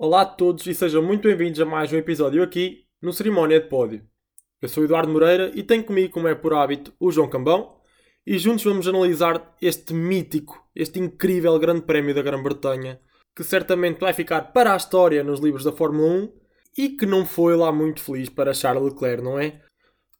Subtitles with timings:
[0.00, 3.66] Olá a todos e sejam muito bem-vindos a mais um episódio aqui no Cerimónia de
[3.66, 4.06] Pódio.
[4.62, 7.80] Eu sou Eduardo Moreira e tenho comigo, como é por hábito, o João Cambão
[8.24, 13.00] e juntos vamos analisar este mítico, este incrível Grande Prémio da Grã-Bretanha
[13.34, 16.32] que certamente vai ficar para a história nos livros da Fórmula 1
[16.78, 19.60] e que não foi lá muito feliz para Charles Leclerc, não é?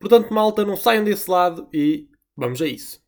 [0.00, 3.00] Portanto, malta, não saiam desse lado e vamos a isso.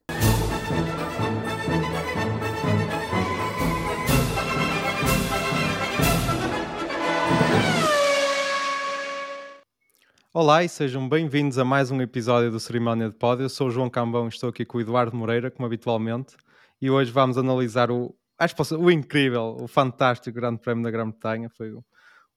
[10.33, 13.47] Olá e sejam bem-vindos a mais um episódio do Cerimónia de Pódio.
[13.47, 16.37] Eu sou o João Cambão e estou aqui com o Eduardo Moreira, como habitualmente,
[16.81, 21.51] e hoje vamos analisar o, acho que o incrível, o fantástico Grande Prémio da Grã-Bretanha.
[21.51, 21.83] Foi um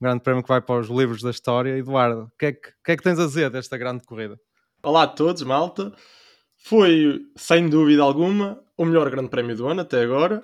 [0.02, 1.78] grande prémio que vai para os livros da história.
[1.78, 4.40] Eduardo, o que, é que, que, é que tens a dizer desta grande corrida?
[4.82, 5.94] Olá a todos, malta.
[6.58, 10.44] Foi, sem dúvida alguma, o melhor Grande Prémio do ano até agora.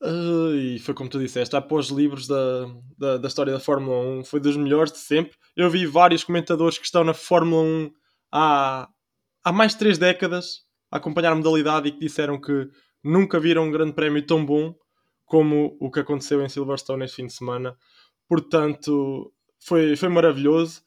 [0.00, 2.66] E foi como tu disseste, após livros da,
[2.96, 5.36] da, da, história da Fórmula 1, foi dos melhores de sempre.
[5.56, 7.90] Eu vi vários comentadores que estão na Fórmula 1
[8.32, 8.88] há,
[9.42, 12.68] há mais de três décadas a acompanhar a modalidade e que disseram que
[13.02, 14.74] nunca viram um grande prémio tão bom
[15.24, 17.76] como o que aconteceu em Silverstone este fim de semana.
[18.28, 20.80] Portanto, foi, foi maravilhoso.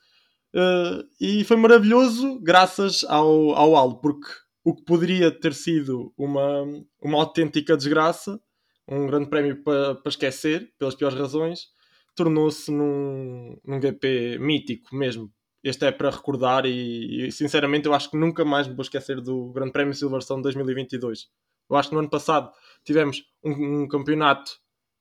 [0.56, 4.28] Uh, e foi maravilhoso graças ao, ao Aldo, porque
[4.64, 6.64] o que poderia ter sido uma,
[7.02, 8.40] uma autêntica desgraça
[8.88, 11.68] um grande prémio para, esquecer, pelas piores razões,
[12.16, 15.32] tornou-se num, num GP mítico mesmo.
[15.64, 19.22] Este é para recordar e, e, sinceramente eu acho que nunca mais me vou esquecer
[19.22, 21.30] do Grande Prémio Silverstone 2022.
[21.70, 22.52] Eu acho que no ano passado
[22.84, 24.52] tivemos um, um campeonato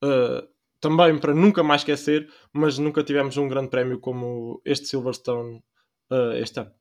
[0.04, 0.46] uh,
[0.80, 5.62] também para nunca mais esquecer, mas nunca tivemos um grande prémio como este Silverstone
[6.10, 6.72] uh, este ano.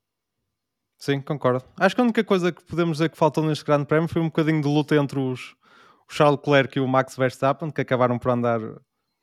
[0.97, 1.63] Sim, concordo.
[1.77, 4.25] Acho que a única coisa que podemos dizer que faltou neste grande prémio foi um
[4.25, 5.55] bocadinho de luta entre os,
[6.09, 8.59] o Charles Leclerc e o Max Verstappen, que acabaram por andar.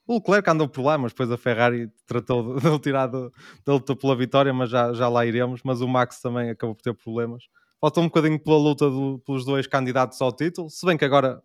[0.06, 3.30] O Leclerc andou por lá, mas depois a Ferrari tratou de, ele tirar da
[3.66, 5.62] luta pela vitória, mas já, já lá iremos.
[5.64, 7.44] Mas o Max também acabou por ter problemas.
[7.80, 11.42] Faltou um bocadinho pela luta do, pelos dois candidatos ao título, se bem que agora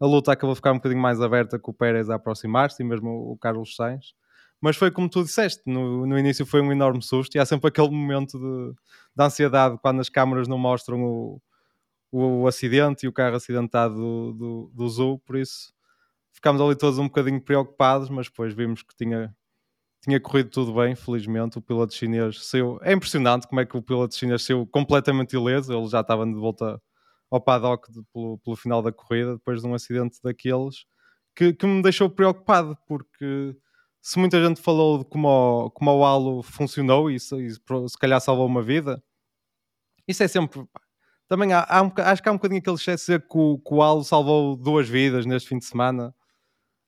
[0.00, 2.86] a luta acabou a ficar um bocadinho mais aberta com o Pérez a aproximar-se e
[2.86, 4.14] mesmo o, Carlos Sainz.
[4.60, 7.68] Mas foi como tu disseste, no, no início foi um enorme susto e há sempre
[7.68, 8.72] aquele momento de,
[9.14, 11.40] de ansiedade quando as câmaras não mostram o,
[12.14, 15.72] o, o acidente e o carro acidentado do, do, do Zul, por isso
[16.32, 19.34] ficámos ali todos um bocadinho preocupados, mas depois vimos que tinha,
[20.02, 21.58] tinha corrido tudo bem, felizmente.
[21.58, 22.78] O piloto chinês saiu.
[22.82, 26.34] É impressionante como é que o piloto chinês saiu completamente ileso, ele já estava de
[26.34, 26.80] volta
[27.30, 30.84] ao paddock de, pelo, pelo final da corrida, depois de um acidente daqueles,
[31.34, 33.56] que, que me deixou preocupado, porque
[34.00, 38.20] se muita gente falou de como o, como o halo funcionou e e se calhar
[38.20, 39.02] salvou uma vida,
[40.06, 40.64] isso é sempre
[41.34, 43.74] também há, há um, acho que há um bocadinho aquele excesso de que o, que
[43.74, 46.14] o Al salvou duas vidas neste fim de semana.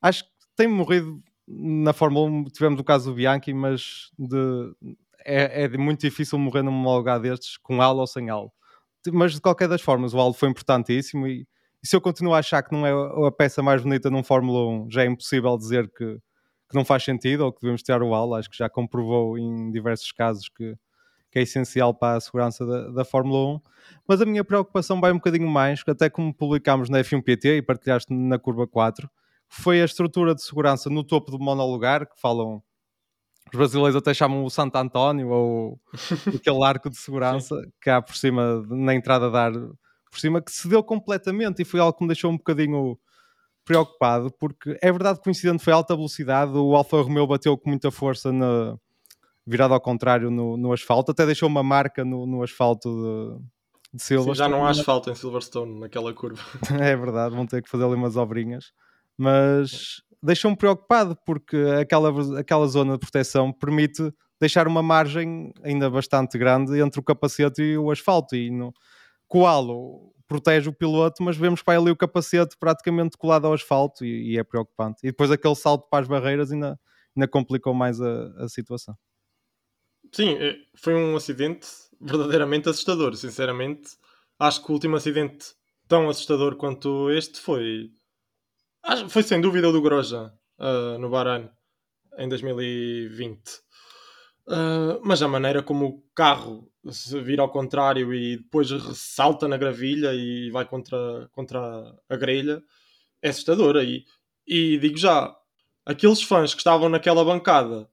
[0.01, 2.45] Acho que tem morrido na Fórmula 1.
[2.45, 4.73] Tivemos o caso do Bianchi, mas de,
[5.25, 8.55] é, é muito difícil morrer num lugar destes com Al ou sem Al.
[9.13, 11.27] Mas de qualquer das formas, o Al foi importantíssimo.
[11.27, 11.45] E,
[11.83, 14.85] e, se eu continuo a achar que não é a peça mais bonita num Fórmula
[14.85, 16.19] 1, já é impossível dizer que,
[16.71, 18.35] que não faz sentido ou que devemos tirar o Al.
[18.35, 20.77] Acho que já comprovou em diversos casos que
[21.37, 23.61] que é essencial para a segurança da, da Fórmula 1.
[24.09, 28.11] Mas a minha preocupação vai um bocadinho mais, até como publicámos na F1PT e partilhaste
[28.11, 29.07] na curva 4,
[29.47, 32.63] foi a estrutura de segurança no topo do monolugar, que falam
[33.53, 35.81] os brasileiros até chamam o Santo António ou
[36.35, 40.51] aquele arco de segurança que há por cima, na entrada da ar, por cima, que
[40.51, 42.99] se deu completamente e foi algo que me deixou um bocadinho
[43.63, 47.69] preocupado, porque é verdade que o incidente foi alta velocidade, o Alfa Romeo bateu com
[47.69, 48.79] muita força na,
[49.47, 54.03] virado ao contrário no, no asfalto, até deixou uma marca no, no asfalto de, de
[54.03, 54.37] Silverstone.
[54.37, 56.43] Sim, já não há asfalto em Silverstone, naquela curva.
[56.81, 58.73] é verdade, vão ter que fazer ali umas obrinhas.
[59.17, 66.37] Mas deixou-me preocupado porque aquela, aquela zona de proteção permite deixar uma margem ainda bastante
[66.37, 68.35] grande entre o capacete e o asfalto.
[68.35, 68.73] E no,
[69.29, 73.47] com o halo protege o piloto, mas vemos que vai ali o capacete praticamente colado
[73.47, 74.99] ao asfalto e, e é preocupante.
[75.05, 76.79] E depois aquele salto para as barreiras ainda,
[77.17, 78.97] ainda complicou mais a, a situação.
[80.17, 81.69] Sim, é, foi um acidente
[82.01, 83.99] verdadeiramente assustador, sinceramente.
[84.39, 85.49] Acho que o último acidente
[85.87, 87.91] tão assustador quanto este foi.
[89.11, 91.51] Foi sem dúvida o do Groja uh, no Bahrein
[92.17, 93.47] em 2020.
[94.47, 99.47] Uh, ah, mas a maneira como o carro se vira ao contrário e depois ressalta
[99.47, 102.63] na gravilha e vai contra, contra a grelha
[103.21, 103.85] é assustadora.
[103.85, 104.07] E,
[104.47, 105.37] e digo já,
[105.85, 107.87] aqueles fãs que estavam naquela bancada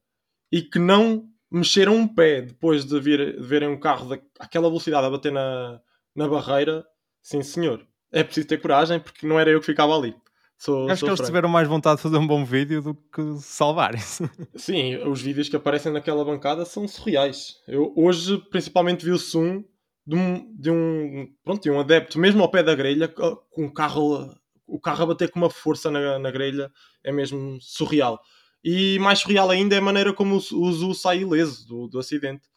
[0.49, 4.09] e que não mexeram um pé depois de, vir, de verem um carro
[4.39, 5.79] daquela velocidade a bater na,
[6.15, 6.85] na barreira,
[7.21, 7.85] sim senhor.
[8.11, 10.15] É preciso ter coragem porque não era eu que ficava ali.
[10.57, 11.29] Sou, Acho sou que eles franco.
[11.29, 14.29] tiveram mais vontade de fazer um bom vídeo do que salvarem-se.
[14.55, 17.57] Sim, os vídeos que aparecem naquela bancada são surreais.
[17.67, 19.63] Eu hoje, principalmente, vi-se um
[20.05, 23.65] de um, de um, pronto, de um adepto, mesmo ao pé da grelha, co- com
[23.65, 24.29] o carro,
[24.67, 26.71] o carro a bater com uma força na, na grelha,
[27.03, 28.19] é mesmo surreal.
[28.63, 32.47] E mais surreal ainda é a maneira como o, Zu sai ileso do, do acidente.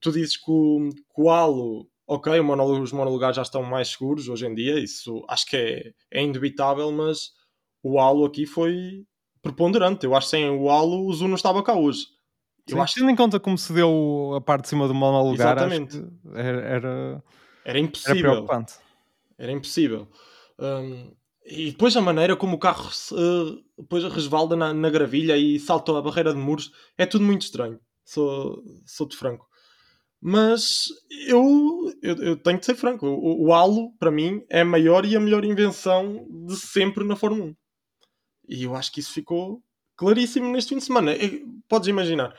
[0.00, 4.46] Tu dizes que o, que o halo, ok, os monolugares já estão mais seguros hoje
[4.46, 7.30] em dia, isso acho que é, é indubitável, mas
[7.82, 9.04] o halo aqui foi
[9.40, 10.04] preponderante.
[10.04, 12.06] Eu acho que sem o halo o Zu não estava cá hoje.
[12.68, 14.94] Eu Sim, acho que Tendo em conta como se deu a parte de cima do
[14.94, 16.04] monolugar, Exatamente.
[16.32, 17.24] era, era, era
[17.64, 18.20] era impossível.
[18.20, 18.74] preocupante.
[19.38, 20.08] Era impossível.
[20.58, 21.12] Hum,
[21.44, 25.58] e depois a maneira como o carro se, eh, depois resvalda na, na gravilha e
[25.58, 27.80] salta a barreira de muros é tudo muito estranho.
[28.04, 29.46] Sou, sou de franco.
[30.20, 30.84] Mas
[31.26, 33.06] eu, eu, eu tenho de ser franco.
[33.06, 37.16] O, o halo, para mim, é a maior e a melhor invenção de sempre na
[37.16, 37.56] Fórmula 1.
[38.48, 39.60] E eu acho que isso ficou
[39.96, 41.12] claríssimo neste fim de semana.
[41.68, 42.32] Podes imaginar.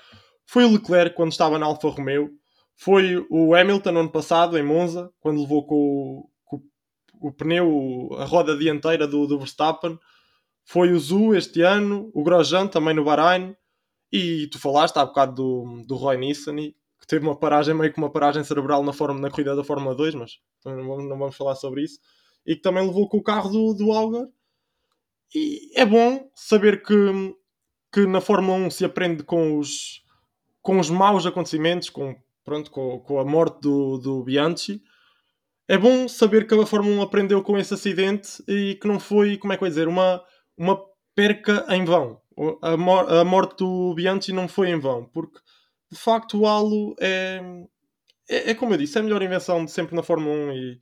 [0.46, 2.30] Foi o Leclerc quando estava na Alfa Romeo.
[2.76, 6.30] Foi o Hamilton ano passado, em Monza, quando levou com,
[7.28, 9.98] o- pneu, a roda dianteira do, do Verstappen.
[10.66, 13.56] Foi o Zu este ano, o Grosjean também no Bahrein.
[14.12, 17.98] E tu falaste há bocado do, do Roy Nissany, que teve uma paragem, meio que
[18.00, 21.36] uma paragem cerebral na, forma, na corrida da Fórmula 2, mas não vamos, não vamos
[21.36, 22.00] falar sobre isso.
[22.46, 24.28] E que também levou com o carro do, do Algar.
[25.34, 26.96] E é bom saber que,
[27.92, 30.04] que na Fórmula 1 se aprende com os,
[30.62, 34.82] com os maus acontecimentos, com, pronto, com, com a morte do, do Bianchi.
[35.74, 39.38] É bom saber que a Fórmula 1 aprendeu com esse acidente e que não foi,
[39.38, 40.24] como é que eu ia dizer, uma,
[40.56, 40.80] uma
[41.16, 42.22] perca em vão.
[42.62, 45.40] A, mor- a morte do Bianchi não foi em vão, porque
[45.92, 47.42] de facto o halo é,
[48.30, 50.80] é, é como eu disse, é a melhor invenção de sempre na Fórmula 1 e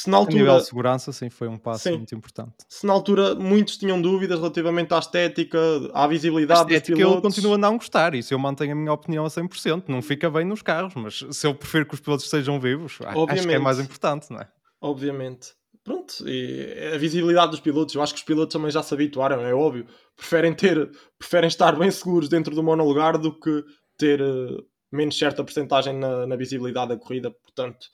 [0.00, 1.96] se na A nível altura de segurança, sim, foi um passo Sim.
[1.96, 2.52] muito importante.
[2.68, 5.58] se na altura muitos tinham dúvidas relativamente à estética,
[5.92, 7.34] à A visibilidade dos estética eu pilotos.
[7.34, 9.84] continuo a não gostar, isso eu mantenho a minha opinião a 100%.
[9.88, 13.08] Não fica bem nos carros, mas se eu prefiro que os pilotos estejam vivos, a-
[13.08, 13.58] acho que é Obviamente.
[13.62, 14.48] mais importante, não é?
[14.80, 15.48] Obviamente.
[15.84, 19.40] Pronto, e a visibilidade dos pilotos, eu acho que os pilotos também já se habituaram,
[19.40, 19.86] é óbvio.
[20.14, 23.64] Preferem ter, preferem estar bem seguros dentro do monolugar do que
[23.96, 24.56] ter eh,
[24.92, 27.30] menos certa porcentagem na, na visibilidade da corrida.
[27.30, 27.86] Portanto,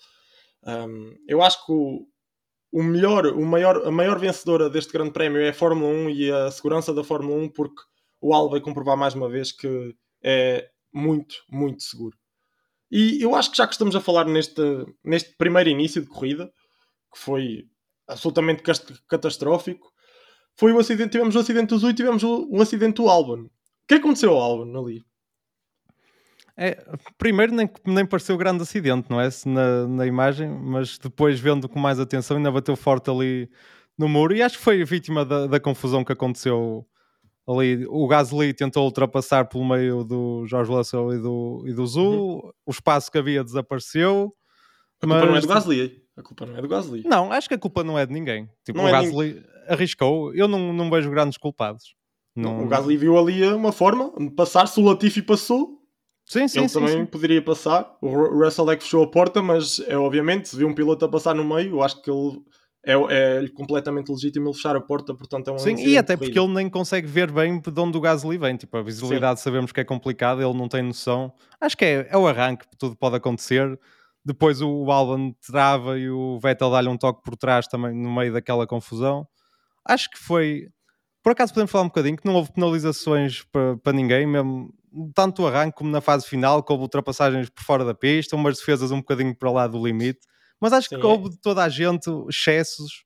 [0.66, 2.06] hum, eu acho que o,
[2.72, 6.30] o melhor, o maior, a maior vencedora deste grande prémio é a Fórmula 1 e
[6.30, 7.80] a segurança da Fórmula 1, porque
[8.20, 12.16] o Al vai comprovar mais uma vez que é muito, muito seguro.
[12.90, 14.62] E eu acho que já que estamos a falar neste,
[15.04, 16.52] neste primeiro início de corrida,
[17.12, 17.64] que foi
[18.06, 18.62] absolutamente
[19.08, 19.92] catastrófico,
[20.56, 23.44] foi o acidente, tivemos o acidente do Zui e tivemos o, o acidente do Albon.
[23.44, 23.50] O
[23.88, 25.02] que aconteceu ao Albon ali?
[26.56, 26.84] É,
[27.18, 29.28] primeiro nem, nem pareceu grande acidente, não é?
[29.30, 33.50] Se Na, na imagem, mas depois vendo com mais atenção ainda bateu forte ali
[33.98, 36.86] no muro e acho que foi vítima da, da confusão que aconteceu
[37.48, 37.84] ali.
[37.88, 42.70] O Gasly tentou ultrapassar pelo meio do Jorge Russell e do, e do Zu, o
[42.70, 44.32] espaço que havia desapareceu.
[45.02, 46.02] A culpa não é do Gasly.
[46.16, 47.02] A culpa não é do Gasly.
[47.04, 48.48] Não, acho que a culpa não é de ninguém.
[48.64, 51.96] Tipo, Não o é Gasly arriscou, eu não, não vejo grandes culpados.
[52.36, 52.64] Não...
[52.64, 54.66] O Gasly viu ali uma forma de passar.
[54.66, 55.80] Se o Latifi passou,
[56.26, 57.06] Sim, sim, ele sim, também sim.
[57.06, 57.96] poderia passar.
[58.00, 61.04] O Ru- Russell é que fechou a porta, mas é obviamente, se viu um piloto
[61.04, 62.40] a passar no meio, eu acho que ele
[62.86, 62.94] é,
[63.44, 66.52] é completamente legítimo ele fechar a porta, portanto é um Sim, e até porque ele
[66.52, 68.56] nem consegue ver bem de onde o Gasly vem.
[68.56, 71.32] Tipo, a visibilidade sabemos que é complicada, ele não tem noção.
[71.60, 73.78] Acho que é, é o arranque, tudo pode acontecer.
[74.24, 78.32] Depois o Albon trava e o Vettel dá-lhe um toque por trás também no meio
[78.32, 79.26] daquela confusão.
[79.86, 80.68] Acho que foi.
[81.22, 84.70] Por acaso podemos falar um bocadinho que não houve penalizações para, para ninguém, mesmo
[85.14, 88.58] tanto no arranque como na fase final, que houve ultrapassagens por fora da pista, umas
[88.58, 90.20] defesas um bocadinho para lá do limite.
[90.60, 93.04] Mas acho Sim, que houve de toda a gente excessos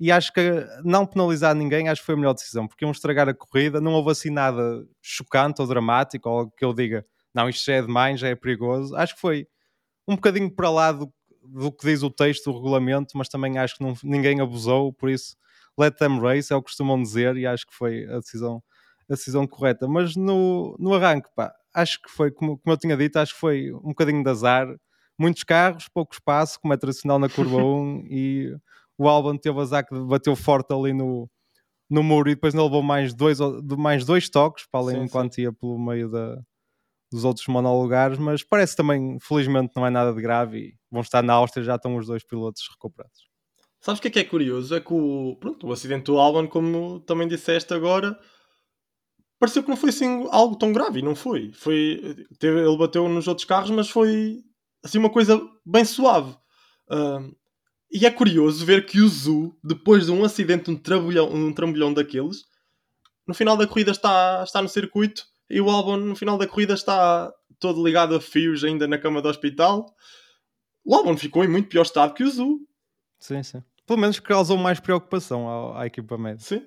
[0.00, 0.40] e acho que
[0.84, 3.92] não penalizar ninguém acho que foi a melhor decisão, porque iam estragar a corrida, não
[3.94, 8.20] houve assim nada chocante ou dramático, ou que eu diga, não, isto já é demais,
[8.20, 8.94] já é perigoso.
[8.96, 9.46] Acho que foi
[10.08, 11.12] um bocadinho para lá do,
[11.42, 15.10] do que diz o texto do regulamento, mas também acho que não- ninguém abusou, por
[15.10, 15.36] isso
[15.78, 18.62] let them race, é o que costumam dizer, e acho que foi a decisão,
[19.10, 19.86] a decisão correta.
[19.88, 23.40] Mas no, no arranque, pá, acho que foi, como, como eu tinha dito, acho que
[23.40, 24.66] foi um bocadinho de azar.
[25.18, 28.56] Muitos carros, pouco espaço, como é tradicional na curva 1, e
[28.98, 31.28] o Albon teve azar que bateu forte ali no,
[31.90, 33.38] no muro e depois não levou mais dois,
[33.78, 36.40] mais dois toques, para além Sim, enquanto ia pelo meio da,
[37.12, 41.22] dos outros monolugares, mas parece também, felizmente, não é nada de grave e vão estar
[41.22, 43.28] na Áustria, já estão os dois pilotos recuperados.
[43.80, 44.74] Sabes o que é que é curioso?
[44.74, 48.18] É que o, pronto, o acidente do Albon, como também disseste agora,
[49.44, 51.52] pareceu que não foi assim algo tão grave, e não foi.
[51.52, 54.42] foi teve, ele bateu nos outros carros, mas foi
[54.82, 56.34] assim uma coisa bem suave.
[56.90, 57.32] Ahm,
[57.90, 61.92] E é curioso ver que o Zu, depois de um acidente, um trambolhão, um trambolhão
[61.92, 62.44] daqueles,
[63.26, 66.74] no final da corrida está, está no circuito e o Albon no final da corrida
[66.74, 69.94] está todo ligado a fios ainda na cama do hospital.
[70.84, 72.60] O Albon ficou em muito pior estado que o Zu.
[73.18, 73.62] Sim, sim.
[73.86, 76.40] Pelo menos causou mais preocupação à, à equipa média.
[76.40, 76.62] Sim.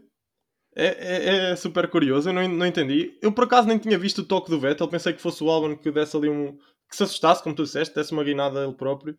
[0.80, 3.18] É, é, é, super curioso, eu não, não entendi.
[3.20, 5.76] Eu por acaso nem tinha visto o toque do Vettel, pensei que fosse o Albon
[5.76, 6.56] que desse ali um.
[6.88, 9.18] que se assustasse, como tu disseste, desse uma guinada a ele próprio.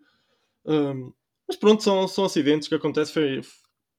[0.65, 1.13] Um,
[1.49, 3.13] mas pronto, são, são acidentes que acontecem.
[3.13, 3.41] Foi,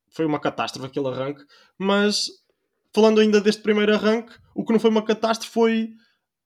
[0.09, 1.43] foi uma catástrofe aquele arranque.
[1.77, 2.29] Mas
[2.95, 5.89] falando ainda deste primeiro arranque, o que não foi uma catástrofe foi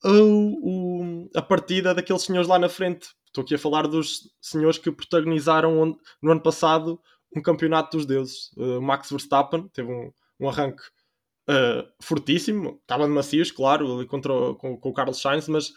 [0.04, 3.10] o, a partida daqueles senhores lá na frente.
[3.28, 7.00] Estou aqui a falar dos senhores que protagonizaram no ano passado
[7.36, 8.52] um campeonato dos deuses.
[8.58, 10.82] Uh, Max Verstappen teve um, um arranque
[11.50, 15.72] uh, fortíssimo, estava de macios, claro, ali contra o, com, com, o Carlos Sainz, mas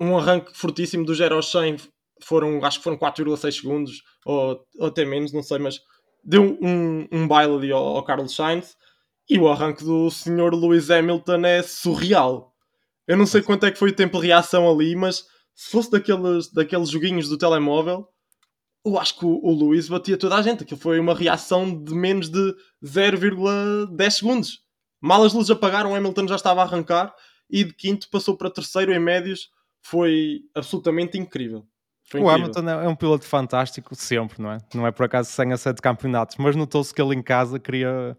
[0.00, 1.76] um arranque fortíssimo do 0 ao 100
[2.22, 5.80] foram, acho que foram 4,6 segundos, ou, ou, até menos, não sei, mas
[6.24, 8.76] deu um, um baile ali ao, ao Carlos Sainz.
[9.28, 12.54] E o arranque do senhor Lewis Hamilton é surreal.
[13.08, 15.90] Eu não sei quanto é que foi o tempo de reação ali, mas se fosse
[15.90, 18.08] daqueles, daqueles joguinhos do telemóvel,
[18.84, 20.62] eu acho que o, o Lewis batia toda a gente.
[20.62, 22.54] Aquilo foi uma reação de menos de
[22.84, 24.65] 0,10 segundos.
[25.00, 27.14] Mal as luzes apagaram, o Hamilton já estava a arrancar
[27.48, 29.50] e de quinto passou para terceiro em médios.
[29.82, 31.66] Foi absolutamente incrível.
[32.08, 34.58] Foi o Hamilton é um piloto fantástico sempre, não é?
[34.74, 38.16] Não é por acaso sem a sete campeonatos, mas notou-se que ele em casa queria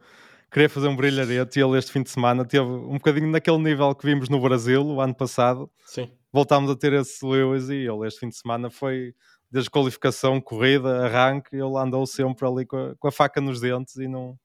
[0.52, 3.94] queria fazer um brilharete e ele este fim de semana teve um bocadinho naquele nível
[3.94, 5.70] que vimos no Brasil o ano passado.
[5.86, 6.10] Sim.
[6.32, 9.14] Voltámos a ter esse Lewis e ele este fim de semana foi
[9.50, 13.96] desde qualificação, corrida, arranque, ele andou sempre ali com a, com a faca nos dentes
[13.96, 14.38] e não,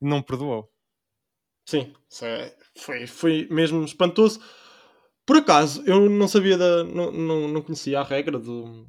[0.00, 0.68] não perdoou.
[1.72, 1.90] Sim,
[2.22, 4.40] é, foi, foi mesmo espantoso.
[5.24, 6.84] Por acaso, eu não sabia da.
[6.84, 8.86] não, não, não conhecia a regra do,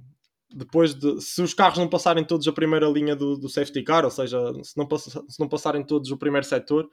[0.54, 4.04] depois de se os carros não passarem todos a primeira linha do, do safety car,
[4.04, 6.90] ou seja, se não, se não passarem todos o primeiro setor,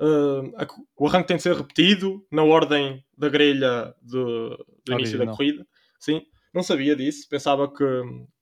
[0.00, 0.66] uh, a,
[0.96, 5.66] o arranque tem de ser repetido na ordem da grelha do, do início da corrida.
[6.00, 6.22] Sim,
[6.54, 7.84] não sabia disso, pensava que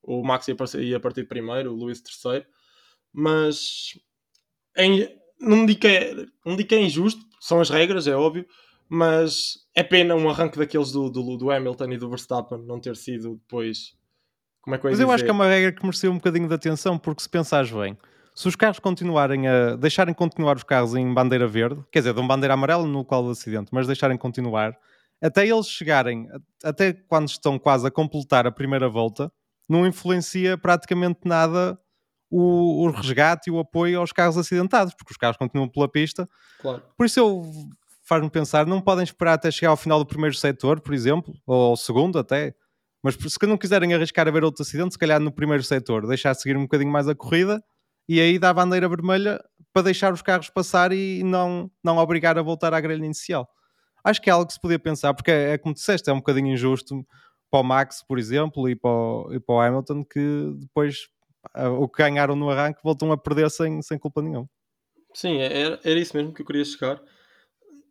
[0.01, 2.45] o Max ia, partir, ia partir primeiro, o Luís terceiro,
[3.11, 3.99] mas
[4.77, 5.09] em,
[5.39, 8.45] não, digo que é, não digo que é injusto, são as regras, é óbvio,
[8.89, 12.95] mas é pena um arranque daqueles do, do, do Hamilton e do Verstappen não ter
[12.95, 13.95] sido depois
[14.61, 16.47] como é que eu Mas eu acho que é uma regra que mereceu um bocadinho
[16.47, 17.97] de atenção, porque se pensares bem,
[18.33, 22.27] se os carros continuarem a deixarem continuar os carros em bandeira verde, quer dizer, dão
[22.27, 24.75] bandeira amarela no local do acidente, mas deixarem continuar,
[25.21, 26.27] até eles chegarem,
[26.63, 29.31] até quando estão quase a completar a primeira volta,
[29.69, 31.79] não influencia praticamente nada
[32.29, 36.27] o, o resgate e o apoio aos carros acidentados, porque os carros continuam pela pista.
[36.61, 36.83] Claro.
[36.97, 37.43] Por isso eu
[38.03, 41.71] faz-me pensar, não podem esperar até chegar ao final do primeiro setor, por exemplo, ou
[41.71, 42.53] ao segundo até,
[43.03, 46.33] mas se não quiserem arriscar a ver outro acidente, se calhar no primeiro setor, deixar
[46.35, 47.63] seguir um bocadinho mais a corrida
[48.07, 52.37] e aí dá a bandeira vermelha para deixar os carros passar e não, não obrigar
[52.37, 53.47] a voltar à grelha inicial.
[54.03, 56.17] Acho que é algo que se podia pensar, porque é, é como disseste, é um
[56.17, 57.03] bocadinho injusto
[57.49, 61.07] para o Max, por exemplo, e para o, e para o Hamilton, que depois
[61.79, 64.49] o que ganharam no arranque voltam a perder sem, sem culpa nenhuma.
[65.13, 67.01] Sim, é, era, era isso mesmo que eu queria chegar.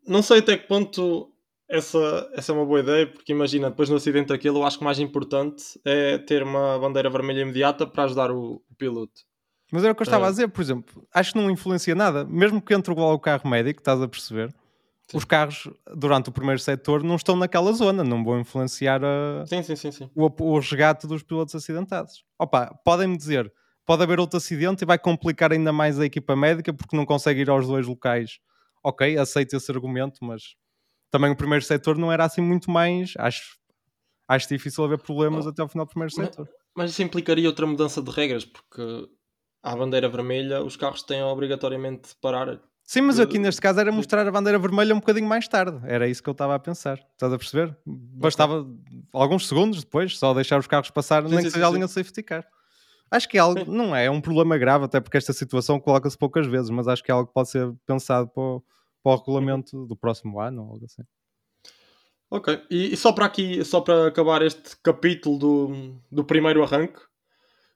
[0.07, 1.33] Não sei até que ponto
[1.69, 4.83] essa, essa é uma boa ideia, porque imagina, depois no acidente daquilo, eu acho que
[4.83, 9.23] o mais importante é ter uma bandeira vermelha imediata para ajudar o, o piloto.
[9.73, 10.29] Mas era o que eu estava é.
[10.29, 13.81] a dizer, por exemplo, acho que não influencia nada, mesmo que entre o carro médico,
[13.81, 14.55] estás a perceber,
[15.11, 15.17] sim.
[15.17, 19.63] os carros durante o primeiro setor não estão naquela zona, não vão influenciar a, sim,
[19.63, 20.11] sim, sim, sim.
[20.15, 22.25] O, o resgate dos pilotos acidentados.
[22.39, 23.53] Opa, podem-me dizer,
[23.87, 27.41] pode haver outro acidente e vai complicar ainda mais a equipa médica porque não consegue
[27.41, 28.39] ir aos dois locais.
[28.83, 30.57] Ok, aceito esse argumento, mas
[31.11, 33.15] também o primeiro setor não era assim muito mais.
[33.19, 33.57] Acho,
[34.29, 36.49] acho difícil haver problemas oh, até ao final do primeiro setor.
[36.77, 39.09] Mas isso implicaria outra mudança de regras, porque
[39.63, 42.61] à bandeira vermelha os carros têm obrigatoriamente de parar.
[42.87, 45.81] Sim, mas aqui neste caso era mostrar a bandeira vermelha um bocadinho mais tarde.
[45.85, 46.99] Era isso que eu estava a pensar.
[47.13, 47.75] Estás a perceber?
[47.87, 48.67] Bastava
[49.13, 51.87] alguns segundos depois, só deixar os carros passar, nem sim, que seja sim, a linha
[51.87, 52.47] de safety car.
[53.11, 56.19] Acho que é algo, não é, é um problema grave, até porque esta situação coloca-se
[56.19, 58.63] poucas vezes, mas acho que é algo que pode ser pensado para o,
[59.03, 61.03] para o regulamento do próximo ano ou algo assim.
[62.31, 67.01] Ok, e, e, só para aqui, só para acabar este capítulo do, do primeiro arranque,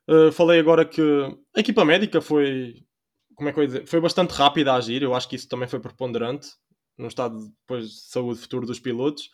[0.09, 1.01] uh, falei agora que
[1.55, 2.83] a equipa médica foi,
[3.39, 5.47] como é que eu ia dizer, foi bastante rápida a agir, eu acho que isso
[5.47, 6.49] também foi preponderante
[6.97, 9.29] no estado depois de saúde futuro dos pilotos,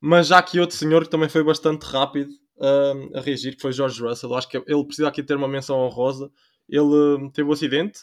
[0.00, 3.72] mas já aqui outro senhor que também foi bastante rápido uh, a reagir, que foi
[3.72, 6.30] George Russell, eu acho que ele precisa aqui ter uma menção honrosa,
[6.68, 8.00] ele uh, teve o um acidente,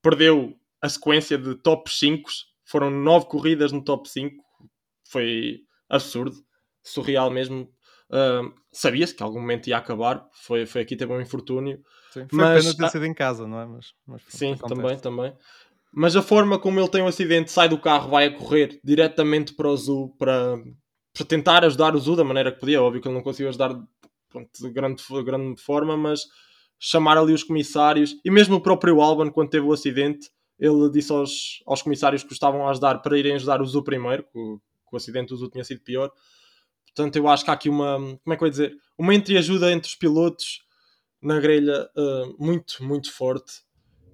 [0.00, 2.30] perdeu a sequência de top 5
[2.66, 4.44] foram nove corridas no top 5.
[5.08, 6.36] Foi absurdo,
[6.82, 7.72] surreal mesmo.
[8.10, 11.80] Uh, Sabia-se que algum momento ia acabar, foi, foi aqui teve um infortúnio.
[12.10, 13.66] Sim, foi mas, pena ter sido em casa, não é?
[13.66, 15.34] Mas, mas sim, também, também.
[15.92, 18.78] Mas a forma como ele tem o um acidente, sai do carro, vai a correr
[18.84, 20.58] diretamente para o Zoo para,
[21.12, 22.82] para tentar ajudar o Zoo da maneira que podia.
[22.82, 23.74] Óbvio que ele não conseguiu ajudar
[24.28, 26.20] pronto, de grande, grande forma, mas
[26.78, 31.10] chamar ali os comissários e mesmo o próprio Alban, quando teve o acidente, ele disse
[31.12, 34.58] aos, aos comissários que estavam a ajudar para irem ajudar o Zoo primeiro, que o,
[34.58, 36.10] que o acidente do Zoo tinha sido pior.
[36.96, 39.70] Portanto, eu acho que há aqui uma, como é que eu ia dizer, uma entreajuda
[39.70, 40.62] entre os pilotos
[41.20, 43.66] na grelha uh, muito, muito forte.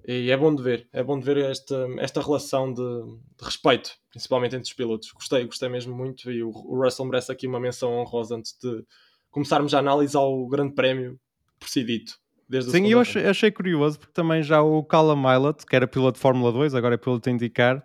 [0.05, 3.91] E é bom de ver, é bom de ver esta, esta relação de, de respeito,
[4.09, 5.09] principalmente entre os pilotos.
[5.13, 8.83] Gostei, gostei mesmo muito e o, o Russell merece aqui uma menção honrosa antes de
[9.31, 11.17] começarmos a análise ao grande prémio
[11.57, 12.15] por si dito.
[12.49, 16.17] Desde Sim, eu achei, achei, curioso porque também já o Callum Milot, que era piloto
[16.17, 17.81] de Fórmula 2, agora é piloto a indicar,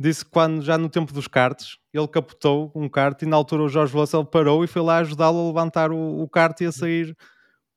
[0.00, 3.64] disse que quando, já no tempo dos karts, ele capotou um kart e na altura
[3.64, 6.72] o Jorge Russell parou e foi lá ajudá-lo a levantar o, o kart e a
[6.72, 7.14] sair.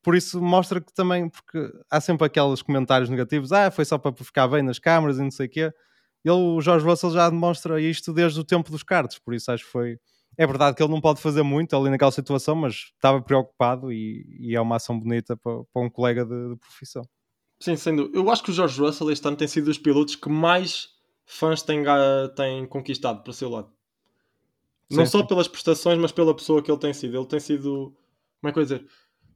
[0.01, 4.13] Por isso mostra que também, porque há sempre aqueles comentários negativos, ah, foi só para
[4.23, 5.73] ficar bem nas câmaras e não sei o quê.
[6.23, 9.65] Ele, o Jorge Russell já demonstra isto desde o tempo dos karts, por isso acho
[9.65, 9.99] que foi,
[10.37, 14.25] é verdade que ele não pode fazer muito ali naquela situação, mas estava preocupado e,
[14.39, 17.03] e é uma ação bonita para, para um colega de, de, profissão.
[17.61, 18.09] Sim, sendo.
[18.13, 20.87] Eu acho que o George Russell este ano tem sido dos pilotos que mais
[21.25, 23.69] fãs têm, conquistado para o seu lado.
[24.89, 25.27] Sim, não só sim.
[25.27, 27.17] pelas prestações, mas pela pessoa que ele tem sido.
[27.17, 27.93] Ele tem sido.
[28.41, 28.87] Como é que eu ia dizer?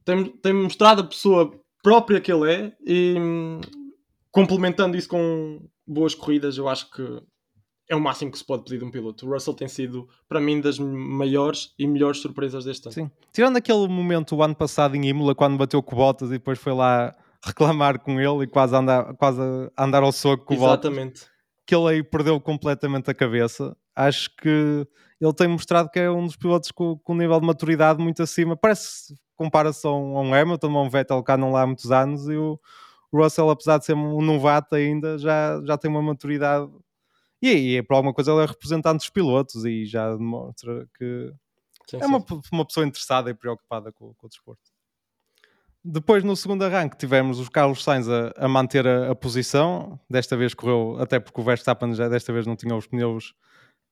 [0.04, 1.52] Tem, tem mostrado a pessoa
[1.82, 3.60] própria que ele é e hum,
[4.30, 7.22] complementando isso com boas corridas, eu acho que
[7.88, 9.26] é o máximo que se pode pedir de um piloto.
[9.26, 12.92] O Russell tem sido, para mim, das maiores e melhores surpresas deste ano.
[12.92, 13.10] Sim.
[13.32, 16.58] Tirando aquele momento o ano passado em Imola, quando bateu com o Bottas e depois
[16.58, 19.40] foi lá reclamar com ele e quase andar, quase
[19.76, 20.90] andar ao soco com o Bottas.
[20.90, 21.26] Exatamente.
[21.68, 23.76] Que ele aí perdeu completamente a cabeça.
[23.94, 24.86] Acho que
[25.20, 28.22] ele tem mostrado que é um dos pilotos com, com um nível de maturidade muito
[28.22, 28.56] acima.
[28.56, 32.36] Parece comparação a um Hamilton, a um Vettel que andam lá há muitos anos e
[32.36, 32.58] o
[33.12, 36.70] Russell, apesar de ser um novato ainda, já, já tem uma maturidade
[37.40, 41.32] e, e é por alguma coisa ele é representante dos pilotos e já demonstra que
[41.88, 44.67] sim, é uma, uma pessoa interessada e preocupada com, com o desporto.
[45.84, 49.98] Depois, no segundo arranque, tivemos os Carlos Sainz a, a manter a, a, posição.
[50.10, 53.34] Desta vez correu, até porque o Verstappen já desta vez não tinha os pneus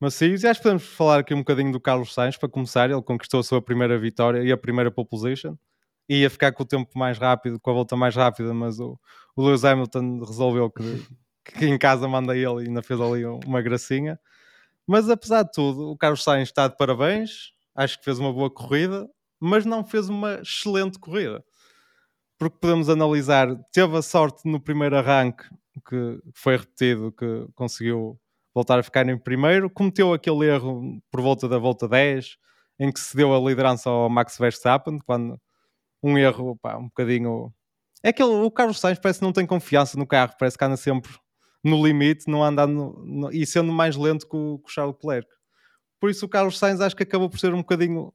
[0.01, 0.43] macios.
[0.43, 2.91] E acho que podemos falar aqui um bocadinho do Carlos Sainz para começar.
[2.91, 5.57] Ele conquistou a sua primeira vitória e a primeira pole position.
[6.09, 8.99] Ia ficar com o tempo mais rápido, com a volta mais rápida, mas o,
[9.35, 10.83] o Lewis Hamilton resolveu que
[11.55, 14.19] que em casa manda ele e ainda fez ali uma gracinha.
[14.87, 18.51] Mas apesar de tudo, o Carlos Sainz está de parabéns, acho que fez uma boa
[18.51, 19.09] corrida,
[19.41, 21.45] mas não fez uma excelente corrida.
[22.39, 25.45] Porque podemos analisar, teve a sorte no primeiro arranque,
[25.89, 28.19] que foi repetido, que conseguiu
[28.55, 32.37] voltar a ficar em primeiro, cometeu aquele erro por volta da volta 10,
[32.79, 35.41] em que se deu a liderança ao Max Verstappen, quando
[36.03, 37.53] um erro pá, um bocadinho.
[38.03, 40.77] É que o Carlos Sainz parece que não tem confiança no carro, parece que anda
[40.77, 41.11] sempre
[41.65, 45.29] no limite, não andando no, e sendo mais lento que o, que o Charles Leclerc.
[46.01, 48.13] Por isso o Carlos Sainz acho que acabou por ser um bocadinho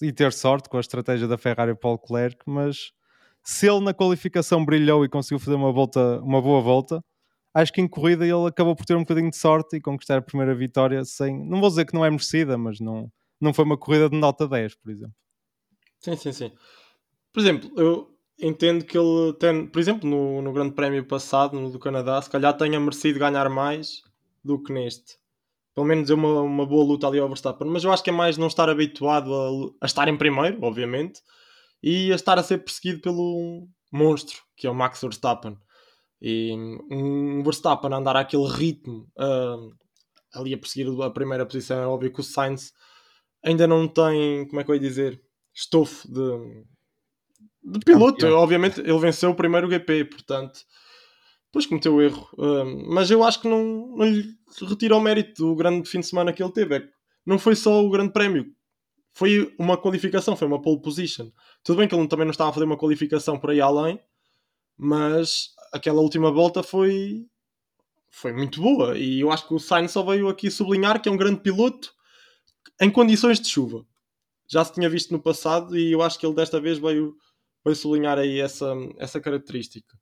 [0.00, 2.92] e ter sorte com a estratégia da Ferrari Paul Leclerc, mas
[3.42, 7.02] se ele na qualificação brilhou e conseguiu fazer uma volta, uma boa volta,
[7.54, 10.22] acho que em corrida ele acabou por ter um bocadinho de sorte e conquistar a
[10.22, 13.76] primeira vitória sem, não vou dizer que não é merecida, mas não, não foi uma
[13.76, 15.14] corrida de nota 10, por exemplo.
[16.00, 16.52] Sim, sim, sim.
[17.32, 21.70] Por exemplo, eu, entendo que ele tem, por exemplo, no, no Grande Prémio passado, no
[21.70, 24.02] do Canadá, se calhar tenha merecido ganhar mais
[24.44, 25.16] do que neste.
[25.74, 27.68] Pelo menos é uma, uma boa luta ali ao Verstappen.
[27.68, 31.22] Mas eu acho que é mais não estar habituado a, a estar em primeiro, obviamente,
[31.82, 35.56] e a estar a ser perseguido pelo monstro, que é o Max Verstappen.
[36.20, 36.52] E
[36.90, 39.74] um Verstappen a andar àquele ritmo, uh,
[40.32, 42.72] ali a perseguir a primeira posição, é óbvio que o Sainz
[43.44, 45.20] ainda não tem, como é que eu ia dizer,
[45.52, 46.64] estofo de,
[47.64, 50.60] de piloto, obviamente ele venceu o primeiro GP, portanto,
[51.46, 52.28] depois cometeu o erro.
[52.38, 54.34] Um, mas eu acho que não, não lhe
[54.68, 56.76] retira o mérito do grande fim de semana que ele teve.
[56.76, 56.88] É
[57.24, 58.46] não foi só o grande prémio,
[59.12, 61.30] foi uma qualificação, foi uma pole position.
[61.62, 64.00] Tudo bem que ele também não estava a fazer uma qualificação por aí além,
[64.76, 67.26] mas aquela última volta foi,
[68.10, 68.98] foi muito boa.
[68.98, 71.92] E eu acho que o Sainz só veio aqui sublinhar que é um grande piloto
[72.80, 73.86] em condições de chuva.
[74.48, 77.14] Já se tinha visto no passado e eu acho que ele desta vez veio
[77.62, 79.96] para sublinhar aí essa, essa característica.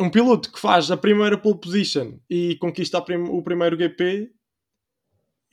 [0.00, 4.32] Um piloto que faz a primeira pole position e conquista prim o primeiro GP,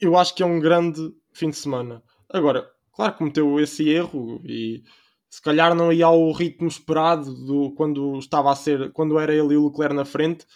[0.00, 2.02] eu acho que é um grande fim de semana.
[2.28, 4.82] Agora, claro que cometeu esse erro e
[5.28, 9.54] se calhar não ia ao ritmo esperado do, quando estava a ser, quando era ele
[9.54, 10.46] e o Leclerc na frente,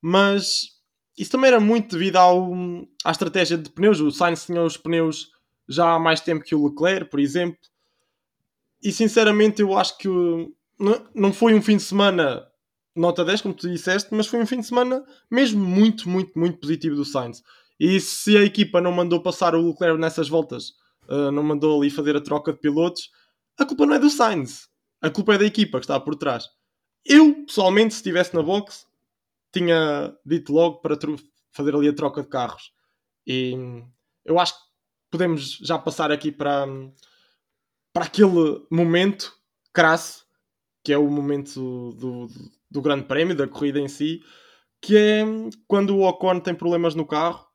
[0.00, 0.80] mas
[1.16, 2.52] isso também era muito devido ao,
[3.04, 4.00] à estratégia de pneus.
[4.00, 5.30] O Sainz tinha os pneus
[5.68, 7.58] já há mais tempo que o Leclerc, por exemplo,
[8.82, 10.08] e sinceramente eu acho que
[11.14, 12.44] não, foi um fim de semana
[12.96, 16.58] nota 10, como tu disseste, mas foi um fim de semana mesmo muito, muito, muito
[16.58, 17.42] positivo do Sainz.
[17.78, 20.74] E se a equipa não mandou passar o Leclerc nessas voltas,
[21.08, 23.10] uh, não mandou ali fazer a troca de pilotos,
[23.58, 24.68] a culpa não é do Sainz.
[25.00, 26.48] A culpa é da equipa que está por trás.
[27.04, 28.86] Eu, pessoalmente, se estivesse na box,
[29.52, 30.96] tinha dito logo para
[31.50, 32.72] fazer ali a troca de carros.
[33.26, 33.52] E
[34.24, 34.60] eu acho que
[35.10, 36.66] podemos já passar aqui para,
[37.92, 39.36] para aquele momento
[39.72, 40.24] crasso,
[40.84, 42.28] que é o momento do, do,
[42.70, 44.22] do Grande Prémio, da corrida em si,
[44.80, 45.24] que é
[45.68, 47.46] quando o Ocon tem problemas no carro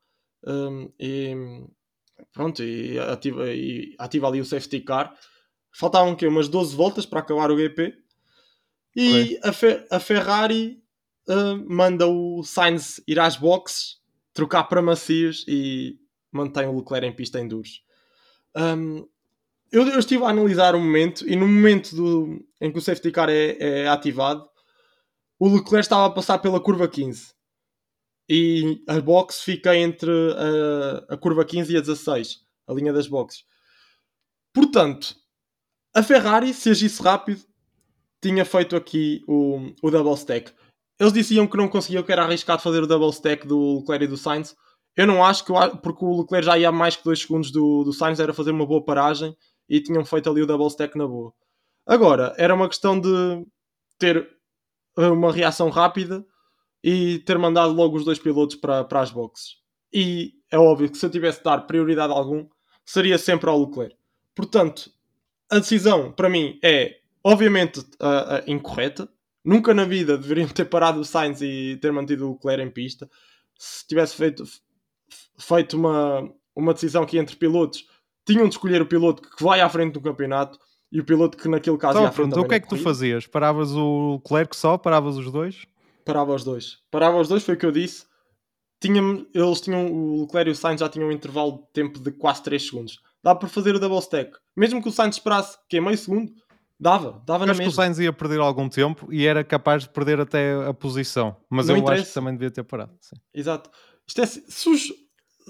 [0.46, 1.34] um, e
[2.32, 5.14] pronto, e ativa, e ativa ali o safety car.
[5.72, 7.94] Faltavam que umas 12 voltas para acabar o GP
[8.96, 10.82] e a, a, Ferrari
[11.28, 13.98] uh, manda o Sainz ir às boxes,
[14.32, 15.98] trocar para macios e
[16.32, 17.82] mantém o Leclerc em pista em duros.
[18.56, 19.06] Um,
[19.70, 23.12] eu, eu, estive a analisar o momento e no momento do, em que o safety
[23.12, 24.48] car é, é ativado,
[25.38, 27.37] o Leclerc estava a passar pela curva 15
[28.28, 33.08] e a box fica entre a, a curva 15 e a 16, a linha das
[33.08, 33.44] boxes.
[34.52, 35.16] Portanto,
[35.94, 37.40] a Ferrari, se agisse rápido,
[38.20, 40.52] tinha feito aqui o, o double stack.
[41.00, 44.08] Eles diziam que não conseguiam, que era arriscado fazer o double stack do Leclerc e
[44.08, 44.54] do Sainz.
[44.96, 47.92] Eu não acho, que porque o Leclerc já ia mais que 2 segundos do, do
[47.92, 49.34] Sainz, era fazer uma boa paragem
[49.68, 51.32] e tinham feito ali o double stack na boa.
[51.86, 53.46] Agora, era uma questão de
[53.98, 54.28] ter
[54.96, 56.26] uma reação rápida
[56.82, 59.56] e ter mandado logo os dois pilotos para, para as boxes.
[59.92, 62.46] E é óbvio que se eu tivesse de dar prioridade a algum,
[62.84, 63.96] seria sempre ao Leclerc.
[64.34, 64.90] Portanto,
[65.50, 67.86] a decisão para mim é obviamente uh, uh,
[68.46, 69.08] incorreta.
[69.44, 73.08] Nunca na vida deveriam ter parado o Sainz e ter mantido o Leclerc em pista.
[73.58, 74.44] Se tivesse feito,
[75.38, 77.86] feito uma, uma decisão que entre pilotos
[78.26, 80.58] tinham de escolher o piloto que vai à frente do campeonato
[80.92, 82.68] e o piloto que naquele caso então, ia à frente pronto, o que é que
[82.68, 83.26] tu fazias?
[83.26, 84.76] Paravas o Leclerc só?
[84.76, 85.66] Paravas os dois?
[86.08, 86.78] Parava os dois.
[86.90, 88.06] Parava os dois, foi o que eu disse.
[88.80, 89.00] Tinha,
[89.34, 92.42] eles tinham, o Leclerc e o Sainz já tinham um intervalo de tempo de quase
[92.44, 92.98] 3 segundos.
[93.22, 94.32] Dá para fazer o double stack.
[94.56, 96.32] Mesmo que o Sainz esperasse, que é meio segundo,
[96.78, 97.62] dava, dava eu na acho mesma.
[97.64, 101.36] que o Sainz ia perder algum tempo e era capaz de perder até a posição.
[101.50, 102.02] Mas Não eu interessa.
[102.02, 102.92] acho que também devia ter parado.
[103.00, 103.16] Sim.
[103.34, 103.68] Exato.
[104.06, 104.92] Isto é, se, os,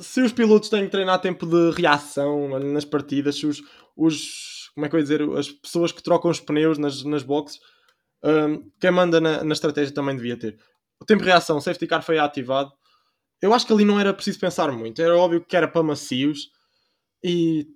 [0.01, 3.63] se os pilotos têm que treinar tempo de reação nas partidas, se os,
[3.95, 7.23] os como é que eu ia dizer, as pessoas que trocam os pneus nas, nas
[7.23, 7.61] boxes,
[8.25, 10.59] hum, quem manda na, na estratégia também devia ter
[11.01, 12.73] o tempo de reação, o safety car foi ativado.
[13.41, 15.01] Eu acho que ali não era preciso pensar muito.
[15.01, 16.51] Era óbvio que era para macios
[17.23, 17.67] e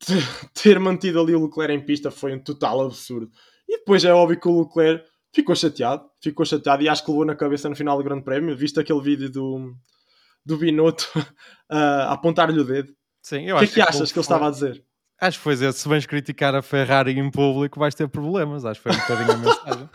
[0.54, 3.30] ter mantido ali o Leclerc em pista foi um total absurdo.
[3.68, 7.24] E depois é óbvio que o Leclerc ficou chateado, ficou chateado e acho que levou
[7.24, 9.74] na cabeça no final do Grande Prémio, visto aquele vídeo do,
[10.46, 11.06] do Binotto
[11.68, 12.94] a apontar-lhe o dedo.
[13.20, 14.84] Sim, eu o que é acho que achas que ele estava a dizer?
[15.20, 18.64] Acho que foi dizer, se vens criticar a Ferrari em público vais ter problemas.
[18.64, 19.90] Acho que foi um bocadinho a mensagem.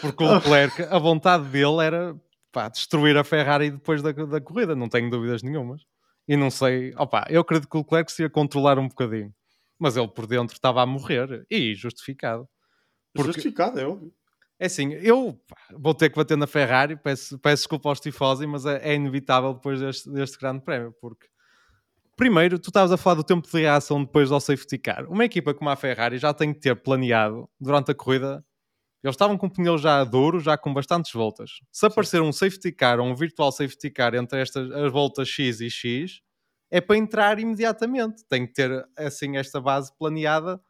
[0.00, 2.16] Porque o Leclerc, a vontade dele era
[2.50, 5.82] pá, destruir a Ferrari depois da, da corrida, não tenho dúvidas nenhumas.
[6.26, 9.34] E não sei, opa, eu acredito que o Leclerc se ia controlar um bocadinho,
[9.78, 12.48] mas ele por dentro estava a morrer e justificado.
[13.12, 14.12] Porque, justificado, é óbvio.
[14.58, 15.40] É assim, eu
[15.72, 19.54] vou ter que bater na Ferrari, peço, peço desculpa aos tifosi, mas é, é, inevitável
[19.54, 21.26] depois deste, deste grande prémio, porque
[22.20, 25.10] primeiro, tu estavas a falar do tempo de reação depois ao safety car.
[25.10, 28.44] Uma equipa como a Ferrari já tem que ter planeado durante a corrida
[29.02, 31.52] eles estavam com o pneu já duro, já com bastantes voltas.
[31.72, 35.60] Se aparecer um safety car ou um virtual safety car entre estas as voltas X
[35.60, 36.20] e X,
[36.70, 38.22] é para entrar imediatamente.
[38.28, 40.60] Tem que ter assim esta base planeada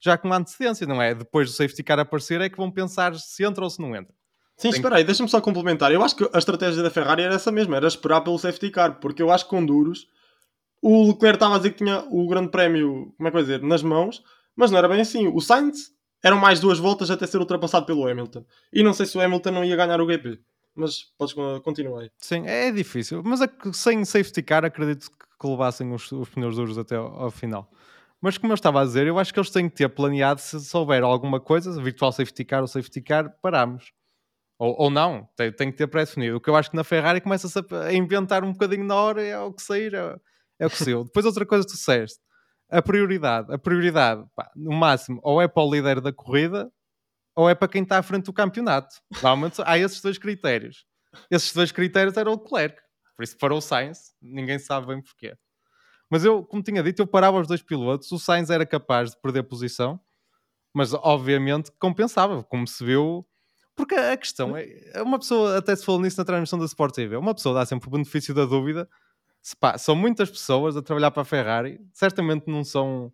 [0.00, 1.14] já com antecedência, não é?
[1.14, 4.14] Depois do safety car aparecer é que vão pensar se entra ou se não entra.
[4.56, 5.90] Sim, Tem espera aí, deixa-me só complementar.
[5.90, 9.00] Eu acho que a estratégia da Ferrari era essa mesma, era esperar pelo safety car,
[9.00, 10.06] porque eu acho que com duros
[10.82, 13.62] o Leclerc estava a dizer que tinha o grande prémio, como é que vai dizer,
[13.62, 14.22] nas mãos,
[14.54, 15.28] mas não era bem assim.
[15.28, 15.92] O Sainz
[16.22, 18.44] eram mais duas voltas até ser ultrapassado pelo Hamilton.
[18.72, 20.40] E não sei se o Hamilton não ia ganhar o GP.
[20.74, 22.10] Mas podes continuar aí.
[22.18, 23.22] Sim, é difícil.
[23.24, 23.40] Mas
[23.74, 27.70] sem safety car acredito que levassem os, os pneus duros até ao, ao, final.
[28.20, 30.58] Mas como eu estava a dizer, eu acho que eles têm que ter planeado se
[30.60, 33.92] souber alguma coisa, virtual safety car ou safety car, paramos.
[34.58, 36.36] Ou, ou não, tem, tem que ter pré-definido.
[36.36, 39.22] O que eu acho que na Ferrari começa-se a, a, inventar um bocadinho na hora,
[39.22, 40.16] é o que sair, é,
[40.62, 40.84] é o que.
[41.04, 42.20] Depois outra coisa que tu disseste,
[42.70, 46.70] a prioridade, a prioridade, pá, no máximo, ou é para o líder da corrida,
[47.34, 48.94] ou é para quem está à frente do campeonato.
[49.14, 50.86] Normalmente há esses dois critérios.
[51.30, 52.80] Esses dois critérios eram o Leclerc.
[53.16, 55.34] Por isso parou o Sainz, ninguém sabe bem porquê.
[56.08, 59.20] Mas eu, como tinha dito, eu parava os dois pilotos, o Sainz era capaz de
[59.20, 60.00] perder posição,
[60.72, 63.26] mas obviamente compensava, como se viu.
[63.74, 64.66] Porque a questão é,
[65.02, 67.88] uma pessoa, até se falou nisso na transmissão da Sport TV, uma pessoa dá sempre
[67.88, 68.88] o benefício da dúvida
[69.58, 73.12] pá, são muitas pessoas a trabalhar para a Ferrari, certamente não são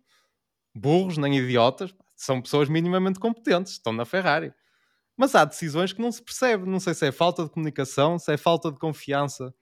[0.73, 4.53] burros nem idiotas, são pessoas minimamente competentes, estão na Ferrari.
[5.19, 6.65] Mas há decisões que não se percebe.
[6.65, 9.53] Não sei se é falta de comunicação, se é falta de confiança.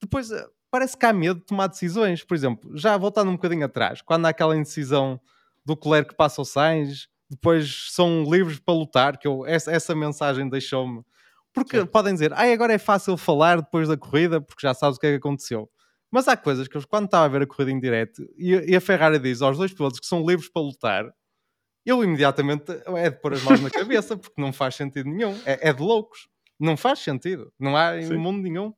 [0.00, 2.22] Depois, eh, parece que há medo de tomar decisões.
[2.22, 5.20] Por exemplo, já voltando um bocadinho atrás, quando há aquela indecisão
[5.64, 9.92] do Clerc que passa o Sainz, depois são livres para lutar, que eu, essa, essa
[9.92, 11.02] mensagem deixou-me.
[11.52, 11.86] Porque Sim.
[11.86, 15.06] podem dizer, ah, agora é fácil falar depois da corrida, porque já sabes o que
[15.08, 15.68] é que aconteceu.
[16.10, 18.76] Mas há coisas que eu, quando estava a ver a corrida em direto e, e
[18.76, 21.12] a Ferrari diz aos dois pilotos que são livres para lutar,
[21.84, 25.38] eu imediatamente é de pôr as mãos na cabeça, porque não faz sentido nenhum.
[25.46, 26.28] É, é de loucos.
[26.58, 27.52] Não faz sentido.
[27.58, 28.72] Não há em mundo nenhum.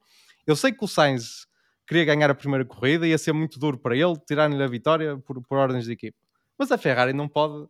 [0.46, 1.46] Eu sei que o Sainz
[1.86, 5.40] queria ganhar a primeira corrida, ia ser muito duro para ele, tirar-lhe a vitória por,
[5.42, 6.18] por ordens de equipa.
[6.58, 7.66] Mas a Ferrari não pode,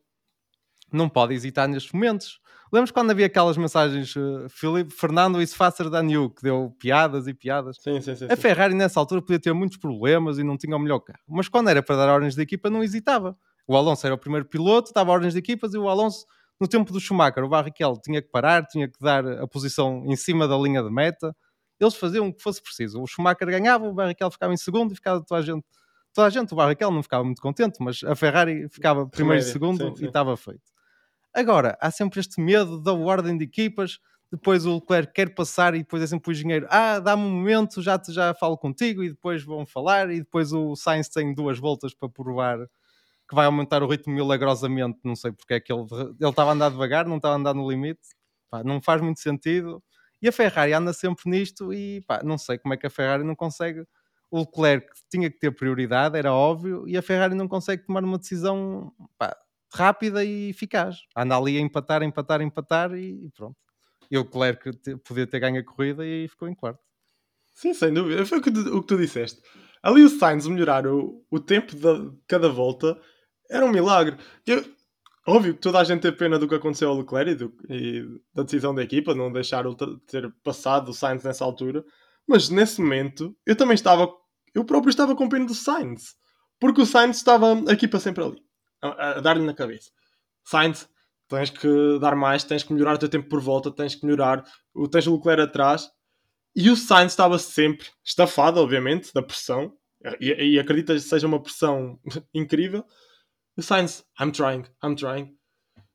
[0.93, 2.41] não pode hesitar nestes momentos.
[2.73, 7.27] Lembras quando havia aquelas mensagens uh, Filipe, Fernando is faster than you, que deu piadas
[7.27, 7.77] e piadas?
[7.81, 10.79] Sim, sim, sim, a Ferrari nessa altura podia ter muitos problemas e não tinha o
[10.79, 11.21] melhor carro.
[11.27, 13.37] Mas quando era para dar ordens de equipa, não hesitava.
[13.67, 16.27] O Alonso era o primeiro piloto, dava ordens de equipas e o Alonso,
[16.61, 20.17] no tempo do Schumacher, o Barrichello tinha que parar, tinha que dar a posição em
[20.17, 21.35] cima da linha de meta.
[21.79, 23.01] Eles faziam o que fosse preciso.
[23.01, 25.65] O Schumacher ganhava, o Barrichello ficava em segundo e ficava toda a gente.
[26.13, 29.47] Toda a gente, o Barrichello não ficava muito contente, mas a Ferrari ficava primeiro e
[29.47, 30.05] segundo sim, sim.
[30.05, 30.63] e estava feito.
[31.39, 35.79] Agora, há sempre este medo da ordem de equipas, depois o Leclerc quer passar e
[35.79, 39.45] depois é sempre o engenheiro, ah, dá-me um momento, já, já falo contigo e depois
[39.45, 42.59] vão falar e depois o Sainz tem duas voltas para provar
[43.29, 45.87] que vai aumentar o ritmo milagrosamente, não sei porque é que ele
[46.21, 48.01] ele estava a andar devagar, não estava a andar no limite,
[48.51, 49.81] pá, não faz muito sentido.
[50.21, 53.23] E a Ferrari anda sempre nisto e pá, não sei como é que a Ferrari
[53.23, 53.85] não consegue.
[54.29, 58.19] O Leclerc tinha que ter prioridade, era óbvio, e a Ferrari não consegue tomar uma
[58.19, 59.37] decisão pá,
[59.73, 60.97] rápida e eficaz.
[61.17, 63.57] Anda ali a empatar, empatar, empatar e pronto.
[64.11, 64.73] E o Leclerc
[65.05, 66.81] podia ter ganho a corrida e ficou em quarto.
[67.55, 68.25] Sim, sem dúvida.
[68.25, 69.43] Foi o que, o que tu disseste.
[69.83, 72.99] Ali o Sainz melhorar o, o tempo de cada volta
[73.51, 74.17] era um milagre.
[74.47, 74.65] Eu,
[75.27, 78.21] óbvio que toda a gente tem pena do que aconteceu ao Leclerc e, do, e
[78.35, 81.85] da decisão da equipa, de não deixar o ter passado o Sainz nessa altura.
[82.27, 84.09] Mas nesse momento, eu também estava.
[84.55, 86.17] Eu próprio estava com pena do Sainz.
[86.61, 88.43] Porque o Sainz estava a equipa sempre ali,
[88.83, 89.91] a, a dar-lhe na cabeça.
[90.45, 90.89] Sainz,
[91.29, 94.45] tens que dar mais, tens que melhorar o teu tempo por volta, tens que melhorar,
[94.91, 95.89] tens o Leclerc atrás.
[96.57, 99.73] E o Sainz estava sempre estafado, obviamente, da pressão.
[100.21, 101.99] E, e acredita que seja uma pressão
[102.33, 102.85] incrível.
[103.57, 105.37] O Sainz, I'm trying, I'm trying.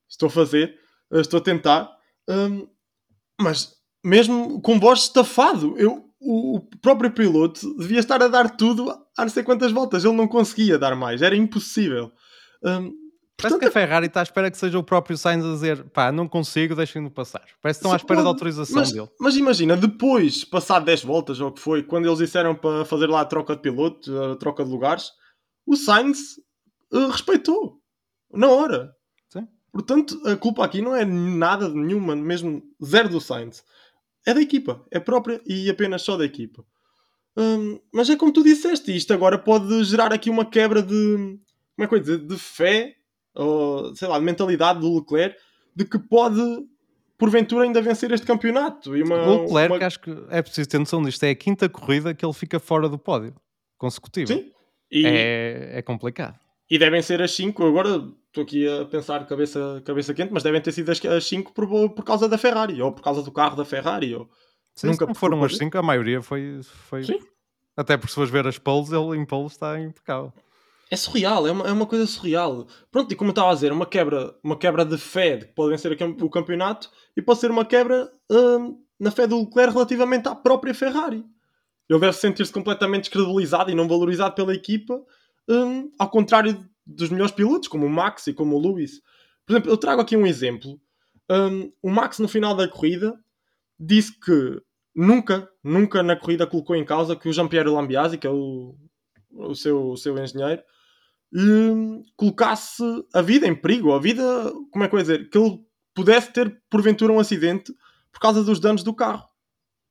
[0.09, 0.77] Estou a fazer,
[1.11, 1.89] estou a tentar.
[2.29, 2.67] Um,
[3.41, 8.89] mas mesmo com voz estafado, eu, o, o, próprio piloto devia estar a dar tudo
[9.17, 10.03] a não sei quantas voltas.
[10.03, 12.11] Ele não conseguia dar mais, era impossível.
[12.63, 13.03] Um,
[13.43, 16.11] Parece que a Ferrari está à espera que seja o próprio Sainz a dizer pá,
[16.11, 17.43] não consigo, deixem-no passar.
[17.61, 19.09] Parece que estão à espera pode, da autorização mas, dele.
[19.19, 23.07] Mas imagina, depois, passado 10 voltas ou o que foi, quando eles disseram para fazer
[23.07, 25.11] lá a troca de piloto, a troca de lugares,
[25.65, 26.37] o Sainz
[26.93, 27.81] uh, respeitou
[28.31, 28.93] na hora.
[29.29, 29.47] Sim.
[29.71, 33.63] Portanto, a culpa aqui não é nada de nenhuma, mesmo zero do Sainz.
[34.25, 36.63] É da equipa, é própria e apenas só da equipa.
[37.35, 41.39] Um, mas é como tu disseste, isto agora pode gerar aqui uma quebra de,
[41.75, 42.95] como é que eu dizer, de fé,
[43.35, 45.37] ou sei lá, de mentalidade do Leclerc,
[45.75, 46.41] de que pode
[47.17, 48.95] porventura ainda vencer este campeonato.
[48.95, 49.85] E uma, o Leclerc, uma...
[49.87, 52.89] acho que é preciso ter noção disto, é a quinta corrida que ele fica fora
[52.89, 53.33] do pódio
[53.77, 54.33] consecutivo.
[54.33, 54.51] Sim.
[54.91, 55.05] E...
[55.05, 56.39] É, é complicado.
[56.69, 60.61] E devem ser as 5, agora estou aqui a pensar cabeça, cabeça quente, mas devem
[60.61, 63.65] ter sido as 5 por, por causa da Ferrari, ou por causa do carro da
[63.65, 64.15] Ferrari.
[64.15, 64.29] Ou...
[64.73, 66.61] Sim, Nunca não foram as 5, a maioria foi.
[66.63, 67.03] foi...
[67.03, 67.19] Sim.
[67.75, 70.31] Até por se fores ver as poles, ele em poles está impecável.
[70.93, 72.67] É surreal, é uma, é uma coisa surreal.
[72.91, 75.53] Pronto, e como eu estava a dizer, uma quebra, uma quebra de fé de que
[75.53, 80.27] pode vencer o campeonato e pode ser uma quebra hum, na fé do Leclerc relativamente
[80.27, 81.25] à própria Ferrari.
[81.89, 85.03] Ele deve sentir-se completamente descredibilizado e não valorizado pela equipa
[85.49, 89.01] um, ao contrário dos melhores pilotos, como o Max e como o Lewis.
[89.47, 90.79] Por exemplo, eu trago aqui um exemplo.
[91.27, 93.19] Um, o Max, no final da corrida,
[93.79, 94.61] disse que
[94.95, 98.75] nunca, nunca na corrida colocou em causa que o Jean-Pierre Lambiasi, que é o,
[99.31, 100.61] o, seu, o seu engenheiro,
[101.33, 104.23] lhe colocasse a vida em perigo, a vida,
[104.71, 105.59] como é que eu ia dizer, que ele
[105.95, 107.73] pudesse ter porventura um acidente
[108.11, 109.27] por causa dos danos do carro.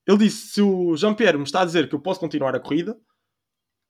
[0.06, 2.96] Ele disse: se o Jean-Pierre me está a dizer que eu posso continuar a corrida,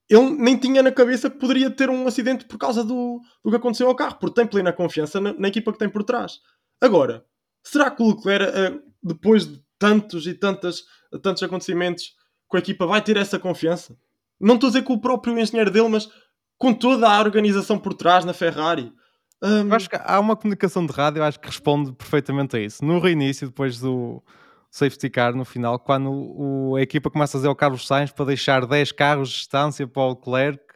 [0.09, 3.55] ele nem tinha na cabeça que poderia ter um acidente por causa do, do que
[3.55, 6.39] aconteceu ao carro, porque tem plena confiança na, na equipa que tem por trás.
[6.81, 7.23] Agora,
[7.63, 10.83] será que o Leclerc, eh, depois de tantos e tantas,
[11.21, 12.15] tantos acontecimentos,
[12.47, 13.97] com a equipa vai ter essa confiança?
[14.39, 16.09] Não estou a dizer com o próprio engenheiro dele, mas
[16.57, 18.91] com toda a organização por trás na Ferrari.
[19.41, 19.67] Um...
[19.67, 22.83] Eu acho que há uma comunicação de rádio, acho que responde perfeitamente a isso.
[22.83, 24.23] No reinício, depois do,
[24.71, 28.25] safety car no final, quando o, a equipa começa a fazer o Carlos Sainz para
[28.25, 30.73] deixar 10 carros de distância para o Leclerc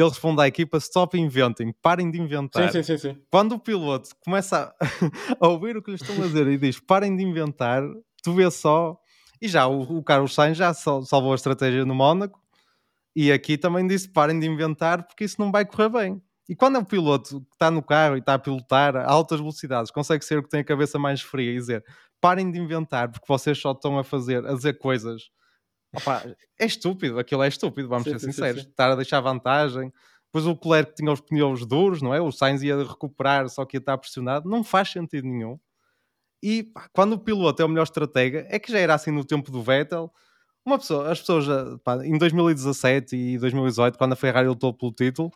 [0.00, 2.70] ele responde à equipa: stop inventing, parem de inventar.
[2.70, 3.22] Sim, sim, sim, sim.
[3.30, 4.86] Quando o piloto começa a,
[5.46, 7.82] a ouvir o que lhe estão a dizer e diz: parem de inventar,
[8.22, 8.96] tu vês só.
[9.40, 12.39] E já o, o Carlos Sainz já sal- salvou a estratégia no Mónaco.
[13.14, 16.22] E aqui também disse: parem de inventar, porque isso não vai correr bem.
[16.48, 19.38] E quando é o piloto que está no carro e está a pilotar a altas
[19.38, 21.84] velocidades, consegue ser o que tem a cabeça mais fria e dizer:
[22.20, 25.30] parem de inventar, porque vocês só estão a fazer, a dizer coisas.
[25.94, 26.24] Opa,
[26.58, 28.62] é estúpido, aquilo é estúpido, vamos Sim, ser sim, sim, sinceros.
[28.62, 28.68] sim.
[28.70, 29.92] Estar a deixar vantagem.
[30.26, 32.20] Depois o Leclerc tinha os pneus duros, não é?
[32.20, 34.48] O Sainz ia recuperar, só que ia estar pressionado.
[34.48, 35.58] Não faz sentido nenhum.
[36.42, 39.24] E pá, quando o piloto é o melhor estratega, é que já era assim no
[39.24, 40.12] tempo do Vettel.
[40.64, 44.92] Uma pessoa, as pessoas já, pá, em 2017 e 2018, quando a Ferrari lutou pelo
[44.92, 45.30] título,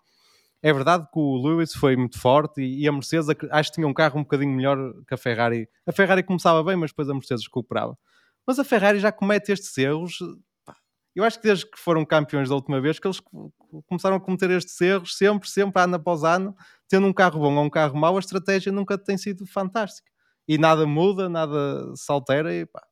[0.63, 3.77] é verdade que o Lewis foi muito forte e, e a Mercedes ac- acho que
[3.77, 5.69] tinha um carro um bocadinho melhor que a Ferrari.
[5.87, 7.99] A Ferrari começava bem, mas depois a Mercedes recuperava.
[8.47, 10.19] Mas a Ferrari já comete estes erros.
[10.67, 10.77] pá,
[11.17, 13.53] Eu acho que desde que foram campeões da última vez, que eles co-
[13.87, 16.55] começaram a cometer estes erros sempre, sempre, ano após ano,
[16.89, 20.11] tendo um carro bom ou um carro mau, a estratégia nunca tem sido fantástica.
[20.49, 22.83] E nada muda, nada se altera e pá,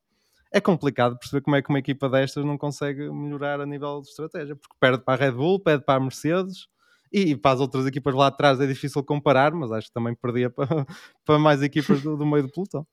[0.53, 4.09] é complicado perceber como é que uma equipa destas não consegue melhorar a nível de
[4.09, 6.67] estratégia, porque perde para a Red Bull, perde para a Mercedes
[7.11, 10.51] e para as outras equipas lá atrás é difícil comparar, mas acho que também perdia
[10.51, 10.67] para,
[11.25, 12.85] para mais equipas do, do meio do pelotão.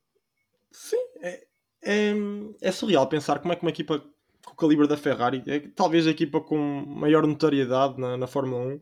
[0.72, 1.44] Sim, é,
[1.82, 2.14] é,
[2.62, 4.02] é surreal pensar como é que uma equipa
[4.42, 8.74] com o calibre da Ferrari, é, talvez a equipa com maior notoriedade na, na Fórmula
[8.74, 8.80] 1,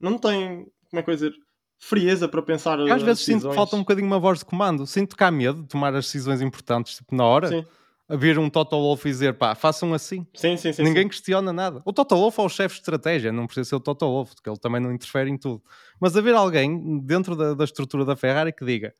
[0.00, 1.34] não tem, como é que eu dizer,
[1.78, 2.80] frieza para pensar.
[2.80, 3.54] Eu às vezes sinto que decisões.
[3.54, 6.40] falta um bocadinho uma voz de comando, sinto que há medo de tomar as decisões
[6.40, 7.64] importantes tipo, na hora, Sim,
[8.08, 10.26] a vir um Toto Wolff e dizer pá, façam assim.
[10.34, 10.72] sim, sim.
[10.72, 11.08] sim Ninguém sim.
[11.08, 11.82] questiona nada.
[11.84, 14.48] O Toto Wolff é o chefe de estratégia, não precisa ser o Toto Wolff, porque
[14.48, 15.62] ele também não interfere em tudo.
[16.00, 18.94] Mas haver alguém dentro da, da estrutura da Ferrari que diga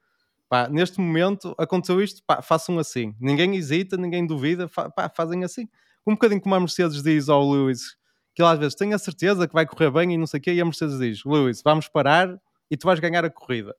[0.48, 3.14] pá, neste momento aconteceu isto, pá, façam assim.
[3.20, 5.68] Ninguém hesita, ninguém duvida, fa- pá, fazem assim.
[6.06, 7.96] Um bocadinho como a Mercedes diz ao Lewis,
[8.34, 10.42] que ele às vezes tem a certeza que vai correr bem e não sei o
[10.42, 12.40] quê, e a Mercedes diz, Lewis, vamos parar
[12.70, 13.74] e tu vais ganhar a corrida.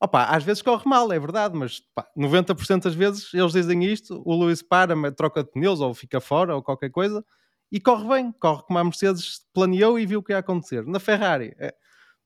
[0.00, 4.22] Opa, às vezes corre mal, é verdade, mas pá, 90% das vezes eles dizem isto,
[4.26, 7.24] o Lewis para, troca de pneus ou fica fora ou qualquer coisa
[7.70, 10.84] e corre bem, corre como a Mercedes planeou e viu o que ia acontecer.
[10.86, 11.74] Na Ferrari, é,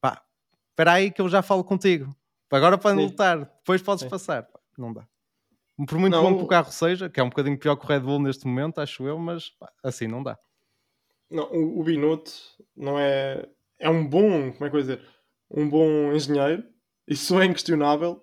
[0.00, 0.22] pá,
[0.70, 2.14] espera aí que eu já falo contigo.
[2.50, 2.94] Agora Sim.
[2.96, 4.10] lutar, depois podes Sim.
[4.10, 4.42] passar.
[4.42, 5.06] Pá, não dá.
[5.86, 7.88] Por muito Não, bom que o carro seja, que é um bocadinho pior que o
[7.88, 10.38] Red Bull neste momento, acho eu, mas pá, assim não dá.
[11.30, 12.32] Não, o, o Binotto
[12.76, 13.48] não é.
[13.78, 14.52] É um bom.
[14.52, 15.00] Como é que eu dizer?
[15.50, 16.64] Um bom engenheiro.
[17.06, 18.22] Isso é inquestionável.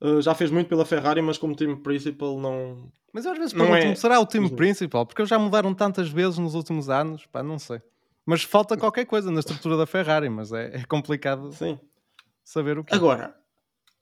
[0.00, 2.90] Uh, já fez muito pela Ferrari, mas como time principal não.
[3.12, 4.56] Mas eu às vezes pergunto-me, é- será o time Uhum.
[4.56, 5.06] principal?
[5.06, 7.80] Porque eles já mudaram tantas vezes nos últimos anos, pá, não sei.
[8.26, 11.78] Mas falta qualquer coisa na estrutura da Ferrari, mas é, é complicado Sim.
[12.42, 12.94] saber o que.
[12.94, 13.36] Agora,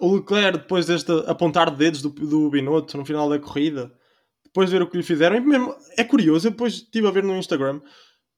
[0.00, 3.92] o Leclerc, depois deste apontar dedos do, do Binotto no final da corrida,
[4.44, 7.10] depois de ver o que lhe fizeram, e mesmo é curioso, eu depois estive a
[7.10, 7.80] ver no Instagram,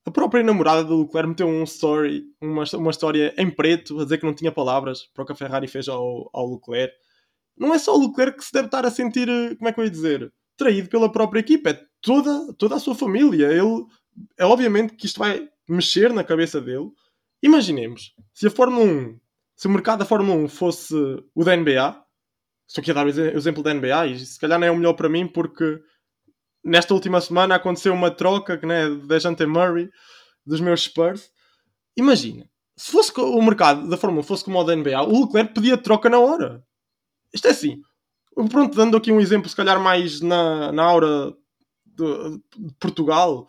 [0.07, 4.19] a própria namorada do Leclerc meteu um story, uma, uma história em preto, a dizer
[4.19, 6.95] que não tinha palavras para o que a Ferrari fez ao, ao Leclerc.
[7.57, 9.81] Não é só o Leclerc que se deve estar a sentir, eh, como é que
[9.81, 13.47] eu ia dizer, traído pela própria equipa, é toda, toda a sua família.
[13.47, 13.87] Ele,
[14.39, 16.91] é obviamente que isto vai mexer na cabeça dele.
[17.43, 19.19] Imaginemos, se a Fórmula 1
[19.57, 20.95] se o mercado da Fórmula 1 fosse
[21.35, 22.05] o da NBA,
[22.67, 24.71] estou aqui a dar o exe- o exemplo da NBA, e se calhar não é
[24.71, 25.81] o melhor para mim, porque
[26.65, 29.91] nesta última semana aconteceu uma troca né, da Jante Murray
[30.47, 31.31] dos meus Spurs.
[31.97, 35.55] Imagina, se fosse o mercado da Fórmula 1 fosse como o da NBA, o Leclerc
[35.55, 36.65] pedia troca na hora.
[37.33, 37.81] Isto é assim.
[38.51, 41.33] Pronto, dando aqui um exemplo, se calhar mais na, na aura
[41.87, 43.47] de, de Portugal,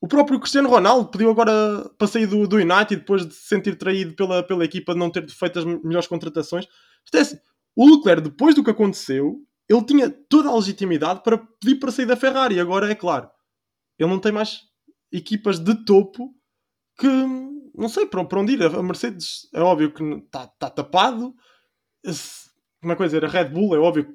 [0.00, 3.76] o próprio Cristiano Ronaldo pediu agora para sair do, do United depois de se sentir
[3.76, 6.66] traído pela, pela equipa de não ter feito as melhores contratações.
[7.04, 7.38] Isto é assim,
[7.76, 12.06] o Leclerc, depois do que aconteceu, ele tinha toda a legitimidade para pedir para sair
[12.06, 12.60] da Ferrari.
[12.60, 13.28] Agora, é claro,
[13.98, 14.60] ele não tem mais
[15.12, 16.34] equipas de topo
[16.98, 17.06] que
[17.76, 18.62] não sei para, para onde ir.
[18.62, 21.34] A Mercedes é óbvio que está tá tapado.
[22.04, 22.50] Esse-
[22.80, 23.24] Como é que eu ia dizer?
[23.24, 24.14] A Red Bull é óbvio que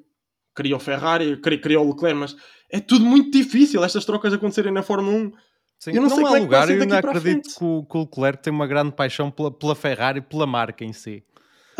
[0.56, 2.36] queria o Ferrari, queria, queria o Leclerc, mas
[2.70, 5.32] é tudo muito difícil estas trocas acontecerem na Fórmula 1.
[5.78, 8.00] Sim, eu não sei há é lugar, ser eu ainda acredito que o, que o
[8.00, 11.24] Leclerc tem uma grande paixão pela, pela Ferrari e pela marca em si.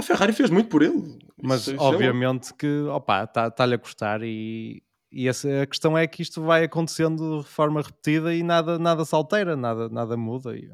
[0.00, 1.18] A Ferrari fez muito por ele.
[1.42, 4.82] Mas Isso- isso é obviamente que opa, está-lhe a custar e,
[5.12, 9.04] e essa, a questão é que isto vai acontecendo de forma repetida e nada, nada
[9.04, 10.68] se altera, nada, nada muda e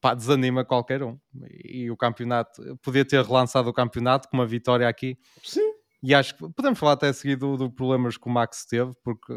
[0.00, 1.18] pá, desanima qualquer um.
[1.64, 5.16] E, e o campeonato, podia ter relançado o campeonato com uma vitória aqui.
[5.42, 5.72] Sim.
[6.02, 8.92] e acho que podemos falar até a seguir do, do problemas que o Max teve,
[9.02, 9.32] porque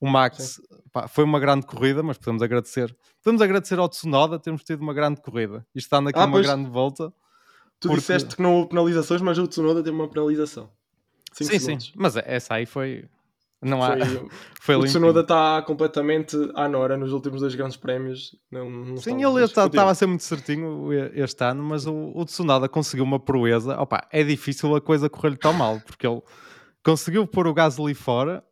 [0.00, 0.60] o Max
[0.90, 2.94] pá, foi uma grande corrida, mas podemos agradecer.
[3.22, 5.64] Podemos agradecer ao Tsunoda termos tido uma grande corrida.
[5.74, 6.46] Isto está aqui Ah, uma pois.
[6.46, 7.12] grande volta.
[7.82, 10.70] Tu Porque- disseste que não houve penalizações, mas o Tsunoda teve uma penalização.
[11.32, 11.86] Cinco sim, segundos.
[11.86, 13.04] sim, mas essa aí foi
[13.60, 13.96] Não há.
[13.96, 14.28] Foi,
[14.60, 14.84] Foi o.
[14.84, 18.36] Tsunoda está completamente à Nora nos últimos dois grandes prémios.
[18.50, 19.90] Não, não Sim, ele estava continua.
[19.90, 23.76] a ser muito certinho este ano, mas o, o Tsunoda conseguiu uma proeza.
[23.80, 26.20] Opa, é difícil a coisa correr-lhe tão mal, porque ele
[26.84, 28.44] conseguiu pôr o Gasly fora,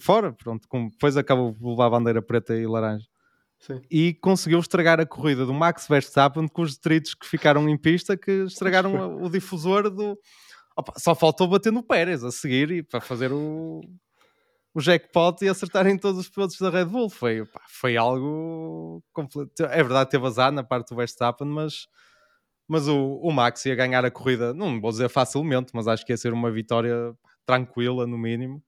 [0.00, 3.06] fora, pronto, com, depois acabou de levar a bandeira preta e laranja,
[3.66, 3.80] Sim.
[3.90, 8.14] e conseguiu estragar a corrida do Max Verstappen com os detritos que ficaram em pista,
[8.14, 10.18] que estragaram o difusor do...
[10.76, 13.80] Opa, só faltou bater no Pérez a seguir e para fazer o,
[14.74, 17.08] o jackpot e acertarem todos os pilotos da Red Bull.
[17.08, 19.64] Foi, pá, foi algo completo.
[19.64, 21.86] É verdade, teve azar na parte do Verstappen, mas,
[22.68, 26.12] mas o, o Max ia ganhar a corrida, não vou dizer facilmente, mas acho que
[26.12, 27.14] ia ser uma vitória
[27.46, 28.62] tranquila, no mínimo.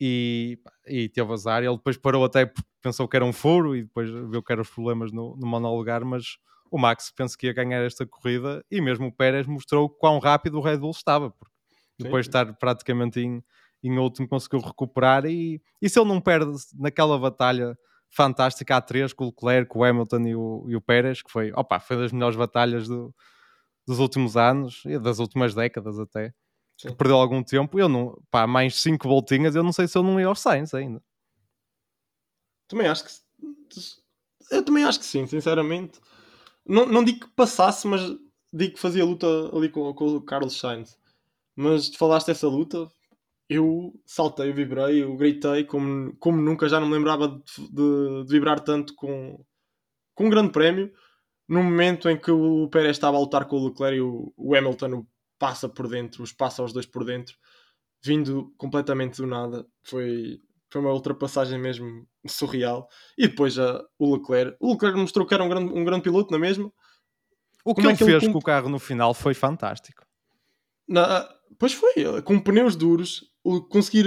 [0.00, 1.62] E, e teve azar.
[1.62, 4.62] Ele depois parou até porque pensou que era um furo e depois viu que eram
[4.62, 6.38] os problemas no, no monolugar, mas
[6.70, 10.58] o Max penso que ia ganhar esta corrida e mesmo o Pérez mostrou quão rápido
[10.58, 11.52] o Red Bull estava, porque
[11.98, 13.42] depois de estar praticamente em,
[13.82, 17.76] em último conseguiu recuperar e, e se ele não perde naquela batalha
[18.10, 21.50] fantástica a três com o Leclerc, o Hamilton e o, e o Pérez, que foi,
[21.52, 23.12] opa, foi das melhores batalhas do-
[23.86, 26.32] dos últimos anos e das últimas décadas até,
[26.78, 26.88] Sim.
[26.88, 30.02] que perdeu algum tempo, eu não, pá, mais cinco voltinhas, eu não sei se eu
[30.02, 31.02] não ia aos Sainz ainda.
[32.68, 33.10] Também acho que.
[34.50, 36.00] Eu também acho que sim, sinceramente.
[36.66, 38.00] Não, não digo que passasse, mas
[38.52, 40.98] digo que fazia luta ali com, com o Carlos Sainz.
[41.56, 42.88] Mas falaste dessa luta,
[43.48, 48.24] eu saltei, eu vibrei, eu gritei como, como nunca, já não me lembrava de, de-
[48.26, 49.44] de vibrar tanto com,
[50.14, 50.92] com um grande prémio.
[51.48, 54.54] No momento em que o Pérez estava a lutar com o Leclerc e o, o
[54.56, 55.06] Hamilton o
[55.38, 57.36] passa por dentro, os passa aos dois por dentro,
[58.02, 59.66] vindo completamente do nada.
[59.84, 62.88] Foi, foi uma ultrapassagem mesmo surreal.
[63.16, 64.56] E depois a, o Leclerc.
[64.60, 66.72] O Leclerc mostrou que era um grande, um grande piloto, não é mesmo?
[67.64, 69.34] O que Como é ele que ele fez cum- com o carro no final foi
[69.34, 70.04] fantástico.
[70.88, 71.28] Na,
[71.58, 73.24] pois foi, com pneus duros,
[73.68, 74.06] conseguir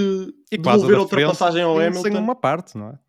[0.52, 2.02] E quase devolver a ultrapassagem ao Hamilton.
[2.02, 3.00] Sem uma parte, não é?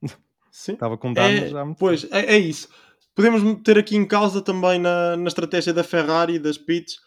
[0.50, 0.72] Sim.
[0.72, 2.68] Estava com danos É, já muito pois, é, é isso.
[3.14, 6.98] Podemos meter aqui em causa também na, na estratégia da Ferrari, das pits.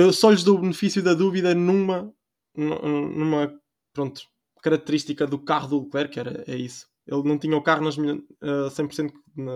[0.00, 2.12] Eu só lhes dou o benefício da dúvida numa,
[2.56, 3.52] nu- numa
[3.92, 4.22] pronto,
[4.62, 6.86] característica do carro do Leclerc, que era, é isso.
[7.04, 9.52] Ele não tinha o carro nas melhor- eh, 100% na,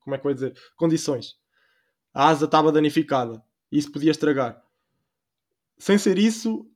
[0.00, 1.34] como é que eu ia dizer, condições.
[2.12, 3.40] A asa estava danificada.
[3.70, 4.60] E isso podia estragar.
[5.78, 6.66] Sem ser isso,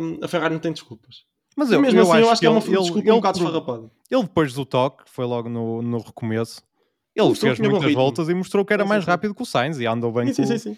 [0.00, 1.24] hum, a Ferrari não tem desculpas.
[1.56, 3.12] Mas E eu, mesmo eu assim, acho eu acho que é uma ele- desculpa ele
[3.12, 3.90] um bocado esfarrapada.
[4.10, 6.62] Ele depois do toque, que foi logo no, no recomeço,
[7.14, 9.10] ele Mostrou fez que muitas voltas e mostrou que era Sim, mais sim.
[9.10, 10.76] rápido que o Sainz e andou bem Sim, sim, com,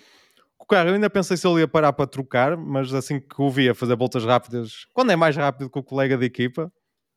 [0.69, 0.91] carro.
[0.91, 3.97] Eu ainda pensei se ele ia parar para trocar, mas assim que o via fazer
[3.97, 6.73] voltas rápidas, quando é mais rápido que o colega de equipa,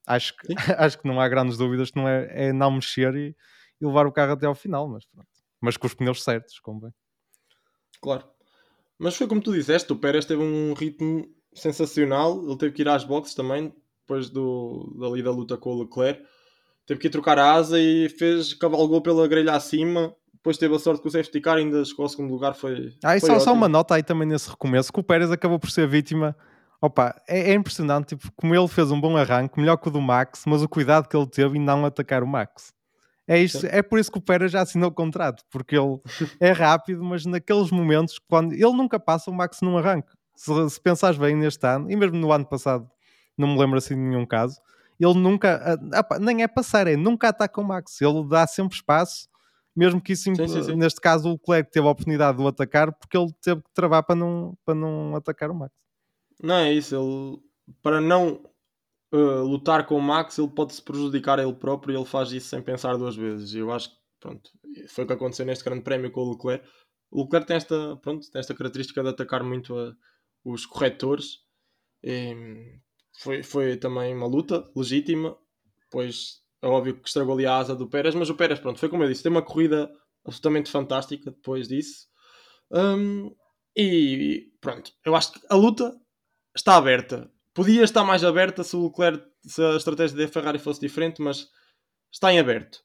[0.07, 0.47] acho que,
[0.77, 3.35] acho que não há grandes dúvidas que não é, é não mexer e,
[3.79, 5.27] e levar o carro até ao final, mas pronto.
[5.59, 6.91] Mas com os pneus certos, convém.
[8.01, 8.27] Claro.
[8.97, 12.43] Mas foi como tu disseste, o Pérez teve um ritmo sensacional.
[12.45, 16.23] Ele teve que ir às boxes também, depois do, dali da luta com o Leclerc.
[16.85, 20.15] Teve que ir trocar a asa e fez, cavalgou pela grelha acima.
[20.41, 22.55] Depois teve a sorte que o safety car ainda chegou ao segundo lugar.
[22.55, 25.29] Foi, Ah, e foi só, só uma nota aí também nesse recomeço, que o Pérez
[25.29, 26.35] acabou por ser vítima.
[26.81, 30.01] Opa, é, é impressionante, tipo, como ele fez um bom arranque, melhor que o do
[30.01, 32.73] Max, mas o cuidado que ele teve em não atacar o Max.
[33.27, 33.67] É, Sim.
[33.69, 35.99] é por isso que o Pérez já assinou o contrato, porque ele
[36.39, 40.11] é rápido, mas naqueles momentos, quando ele nunca passa o Max num arranque.
[40.35, 42.89] Se, se pensares bem neste ano, e mesmo no ano passado,
[43.37, 44.59] não me lembro assim de nenhum caso,
[44.99, 48.75] ele nunca, ah, ah, nem é passar, é nunca ataca o Max, ele dá sempre
[48.75, 49.29] espaço,
[49.75, 50.75] mesmo que isso, Sim, sim, sim.
[50.75, 54.03] neste caso, o Leclerc teve a oportunidade de o atacar porque ele teve que travar
[54.03, 55.73] para não, para não atacar o Max.
[56.41, 56.95] Não é isso.
[56.95, 57.41] Ele,
[57.81, 58.43] para não
[59.13, 62.31] uh, lutar com o Max, ele pode se prejudicar a ele próprio e ele faz
[62.31, 63.53] isso sem pensar duas vezes.
[63.53, 64.51] Eu acho que pronto,
[64.89, 66.67] foi o que aconteceu neste grande prémio com o Leclerc.
[67.09, 69.95] O Leclerc tem esta, pronto, tem esta característica de atacar muito a-
[70.43, 71.39] os corretores.
[72.03, 72.79] E
[73.19, 75.37] foi, foi também uma luta legítima,
[75.91, 78.89] pois é óbvio que estragou ali a asa do Pérez, mas o Pérez, pronto, foi
[78.89, 79.91] como eu disse, tem uma corrida
[80.25, 82.07] absolutamente fantástica depois disso.
[82.71, 83.33] Hum,
[83.75, 85.95] e pronto, eu acho que a luta
[86.55, 87.31] está aberta.
[87.53, 91.47] Podia estar mais aberta se o Leclerc, se a estratégia da Ferrari fosse diferente, mas
[92.11, 92.83] está em aberto.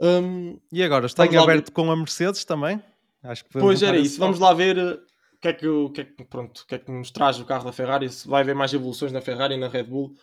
[0.00, 2.82] Hum, E agora, está em aberto com a Mercedes também?
[3.22, 4.18] Acho que pois era isso.
[4.18, 4.94] Vamos lá ver uh,
[5.34, 7.38] o que, é que, o que é que, pronto, o que é que nos traz
[7.40, 8.08] o carro da Ferrari.
[8.08, 10.14] Se vai haver mais evoluções na Ferrari e na Red Bull.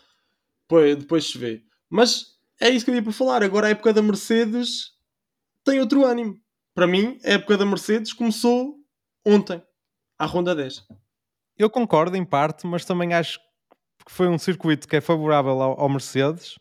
[0.61, 1.63] Depois, depois se vê.
[1.89, 3.43] Mas é isso que eu ia para falar.
[3.43, 4.91] Agora a época da Mercedes
[5.64, 6.39] tem outro ânimo.
[6.74, 8.76] Para mim, a época da Mercedes começou
[9.26, 9.62] ontem,
[10.18, 10.84] à ronda 10.
[11.58, 13.39] Eu concordo em parte, mas também acho
[14.06, 16.56] que foi um circuito que é favorável ao, ao Mercedes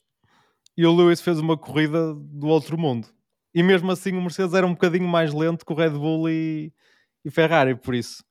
[0.76, 3.08] e o Lewis fez uma corrida do outro mundo.
[3.54, 6.72] E mesmo assim o Mercedes era um bocadinho mais lento que o Red Bull e,
[7.24, 8.24] e Ferrari, por isso.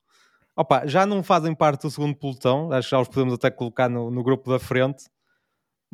[0.55, 3.89] Opa, já não fazem parte do segundo pelotão, acho que já os podemos até colocar
[3.89, 5.05] no, no grupo da frente,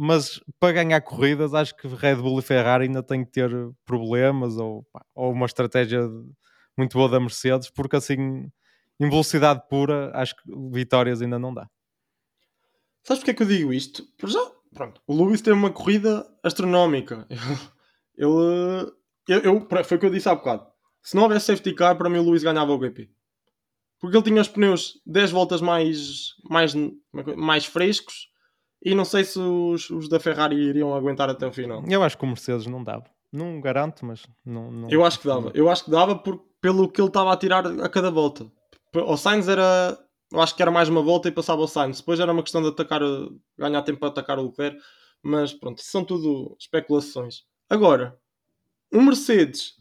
[0.01, 3.51] mas para ganhar corridas, acho que Red Bull e Ferrari ainda têm que ter
[3.85, 6.09] problemas ou, ou uma estratégia
[6.77, 8.49] muito boa da Mercedes, porque assim,
[8.97, 11.69] em velocidade pura, acho que vitórias ainda não dá.
[13.03, 14.05] Sabes porque é que eu digo isto?
[14.17, 14.39] Por já,
[14.73, 17.27] pronto, o Lewis teve uma corrida astronómica.
[18.15, 18.89] Ele,
[19.27, 20.65] eu, eu, foi o que eu disse há bocado.
[21.03, 23.09] Se não houvesse safety car, para mim o Lewis ganhava o GP.
[23.99, 26.73] Porque ele tinha os pneus 10 voltas mais, mais,
[27.35, 28.29] mais frescos
[28.82, 31.84] e não sei se os, os da Ferrari iriam aguentar até o final.
[31.88, 33.05] Eu acho que o Mercedes não dava.
[33.32, 34.71] Não garanto, mas não.
[34.71, 34.89] não...
[34.89, 35.51] Eu acho que dava.
[35.53, 38.47] Eu acho que dava por, pelo que ele estava a tirar a cada volta.
[38.93, 39.97] O Sainz era.
[40.32, 41.99] Eu acho que era mais uma volta e passava o Sainz.
[41.99, 43.01] Depois era uma questão de atacar,
[43.57, 44.80] ganhar tempo para atacar o Leclerc.
[45.21, 47.43] Mas pronto, são tudo especulações.
[47.69, 48.17] Agora,
[48.91, 49.73] um Mercedes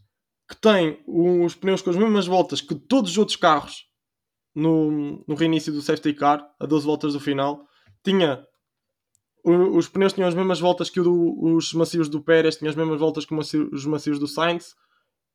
[0.49, 3.87] que tem os pneus com as mesmas voltas que todos os outros carros
[4.55, 7.67] no, no reinício do safety car, a 12 voltas do final,
[8.03, 8.47] tinha
[9.45, 12.99] os pneus tinham as mesmas voltas que do, os macios do Pérez, tinham as mesmas
[12.99, 14.75] voltas que os macios do Sainz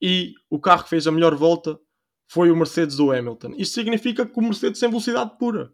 [0.01, 1.79] e o carro que fez a melhor volta
[2.27, 3.53] foi o Mercedes do Hamilton.
[3.57, 5.71] Isto significa que o Mercedes tem velocidade pura.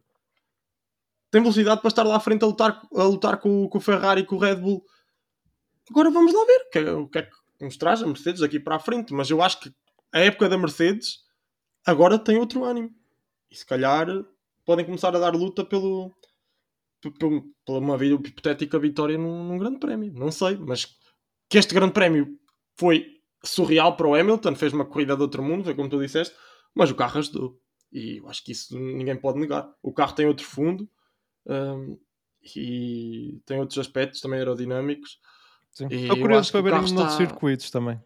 [1.32, 4.22] Tem velocidade para estar lá à frente a lutar, a lutar com, com o Ferrari
[4.22, 4.84] e com o Red Bull.
[5.90, 8.60] Agora vamos lá ver o que, é, que é que nos traz a Mercedes aqui
[8.60, 9.14] para a frente.
[9.14, 9.74] Mas eu acho que
[10.12, 11.20] a época da Mercedes
[11.86, 12.94] agora tem outro ânimo.
[13.50, 14.08] E se calhar
[14.66, 16.14] podem começar a dar luta pelo,
[17.02, 20.12] por uma hipotética vitória num, num, grande prémio.
[20.14, 20.86] Não sei, mas
[21.50, 22.38] que este grande prémio
[22.78, 23.06] foi
[23.44, 26.36] surreal para o Hamilton, fez uma corrida de outro mundo, foi como tu disseste,
[26.76, 27.60] mas o carro ajudou.
[27.92, 29.70] E eu acho que isso ninguém pode negar.
[29.82, 30.88] O carro tem outro fundo
[31.46, 31.98] um,
[32.56, 35.20] e tem outros aspectos também aerodinâmicos.
[35.72, 35.88] Sim.
[35.90, 37.10] Estou curioso para ver em está...
[37.10, 38.00] circuitos também.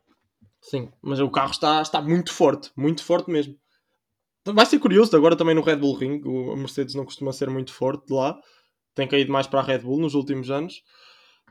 [0.61, 3.57] Sim, mas o carro está, está muito forte, muito forte mesmo.
[4.45, 6.21] Vai ser curioso agora também no Red Bull Ring.
[6.25, 8.39] O Mercedes não costuma ser muito forte lá
[8.93, 10.83] tem caído mais para a Red Bull nos últimos anos.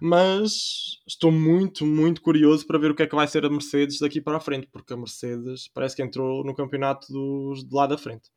[0.01, 4.01] Mas estou muito, muito curioso para ver o que é que vai ser a Mercedes
[4.01, 7.87] daqui para a frente, porque a Mercedes parece que entrou no campeonato dos de lá
[7.87, 8.29] da frente.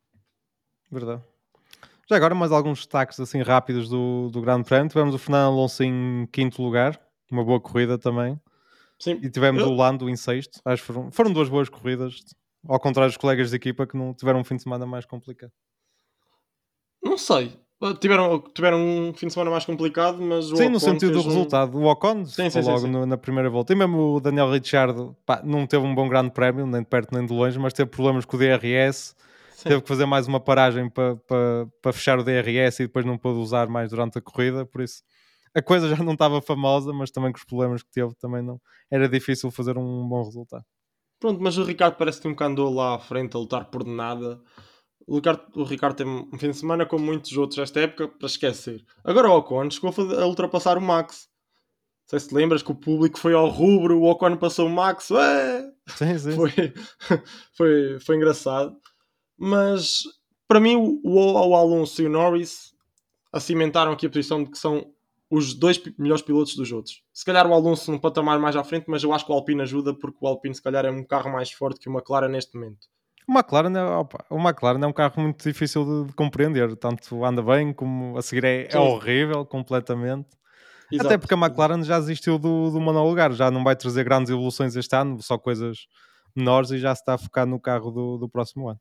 [0.91, 1.23] Verdade.
[2.07, 4.89] Já agora, mais alguns destaques assim rápidos do, do Grande Prémio.
[4.89, 7.01] Tivemos o Fernando Alonso em quinto lugar,
[7.31, 8.39] uma boa corrida também.
[8.99, 9.19] Sim.
[9.23, 9.69] E tivemos Eu...
[9.69, 10.61] o Lando em sexto.
[10.63, 12.19] Acho que foram, foram duas boas corridas,
[12.67, 15.51] ao contrário dos colegas de equipa que não tiveram um fim de semana mais complicado.
[17.03, 17.59] Não sei.
[17.99, 21.19] Tiveram, tiveram um fim de semana mais complicado, mas o Sim, Ocon no sentido do
[21.19, 21.23] um...
[21.23, 21.77] resultado.
[21.77, 23.73] O Ocon sim, sim, logo sim, no, na primeira volta.
[23.73, 27.13] E mesmo o Daniel Ricciardo pá, não teve um bom grande prémio, nem de perto
[27.13, 29.15] nem de longe, mas teve problemas com o DRS.
[29.63, 33.17] Teve que fazer mais uma paragem para, para, para fechar o DRS e depois não
[33.17, 34.65] pôde usar mais durante a corrida.
[34.65, 35.01] Por isso,
[35.55, 38.61] a coisa já não estava famosa, mas também com os problemas que teve, também não
[38.91, 40.63] era difícil fazer um bom resultado.
[41.19, 44.39] Pronto, mas o Ricardo parece que nunca andou lá à frente a lutar por nada.
[45.07, 48.25] O Ricardo, o Ricardo teve um fim de semana, como muitos outros esta época, para
[48.25, 48.83] esquecer.
[49.03, 51.29] Agora o Ocon chegou a, ultrapassar o Max.
[52.03, 54.71] Não sei se te lembras que o público foi ao rubro, o Ocon passou o
[54.71, 55.11] Max.
[55.11, 55.71] Ué!
[55.87, 56.35] Sim, sim.
[56.35, 56.51] Foi,
[57.55, 58.75] foi, foi engraçado.
[59.37, 60.03] Mas
[60.47, 62.73] para mim, o, o Alonso e o Norris
[63.31, 64.93] acimentaram aqui a posição de que são
[65.29, 67.03] os dois melhores pilotos dos outros.
[67.11, 69.63] Se calhar o Alonso num patamar mais à frente, mas eu acho que o Alpine
[69.63, 72.55] ajuda porque o Alpine se calhar é um carro mais forte que o McLaren neste
[72.55, 72.87] momento.
[73.27, 77.25] O McLaren, é, opa, o McLaren é um carro muito difícil de, de, compreender, tanto
[77.25, 80.29] anda bem como a seguir é, é horrível completamente.
[80.91, 81.07] Exato.
[81.07, 84.75] Até porque a McLaren já desistiu do, do lugar, já não vai trazer grandes evoluções
[84.75, 85.87] este ano, só coisas
[86.35, 88.79] menores e já se está a focar no carro do, do próximo ano.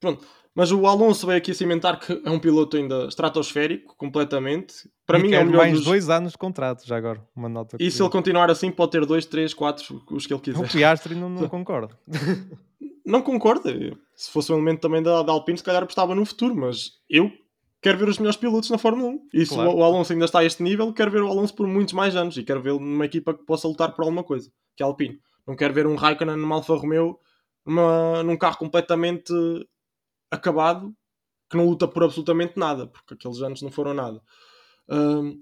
[0.00, 4.88] Pronto, mas o Alonso veio aqui cimentar que é um piloto ainda estratosférico, completamente.
[5.06, 5.84] Para e mim é o melhor mais dos...
[5.84, 7.76] dois anos de contrato, já agora, uma nota.
[7.78, 10.64] E se ele continuar assim, pode ter dois, três, quatro, os que ele quiser.
[10.64, 11.98] O Piastri não, não concorda.
[13.06, 13.72] não concorda.
[14.14, 17.30] Se fosse um elemento também da, da Alpine, se calhar apostava no futuro, mas eu
[17.80, 19.28] quero ver os melhores pilotos na Fórmula 1.
[19.32, 19.76] E se claro.
[19.76, 22.36] o, Alonso ainda está a este nível, quero ver o Alonso por muitos mais anos
[22.36, 25.20] e quero vê-lo numa equipa que possa lutar por alguma coisa, que é a Alpine.
[25.46, 27.18] Não quero ver um Raikkonen numa Alfa Romeo
[27.64, 29.32] numa, num carro completamente
[30.30, 30.94] acabado
[31.48, 34.20] que não luta por absolutamente nada, porque aqueles anos não foram nada.
[34.88, 35.40] Um,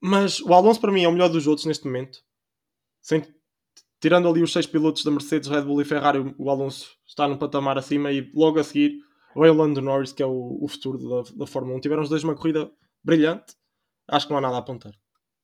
[0.00, 2.22] mas o Alonso para mim é o melhor dos outros neste momento.
[3.00, 3.22] Sem,
[4.00, 7.36] tirando ali os seis pilotos da Mercedes, Red Bull e Ferrari, o Alonso está num
[7.36, 8.98] patamar acima e logo a seguir
[9.34, 11.80] o Lando Norris, que é o, o futuro da, da, Fórmula 1.
[11.80, 12.70] Tiveram os dois uma corrida
[13.04, 13.54] brilhante.
[14.08, 14.92] Acho que não há nada a apontar.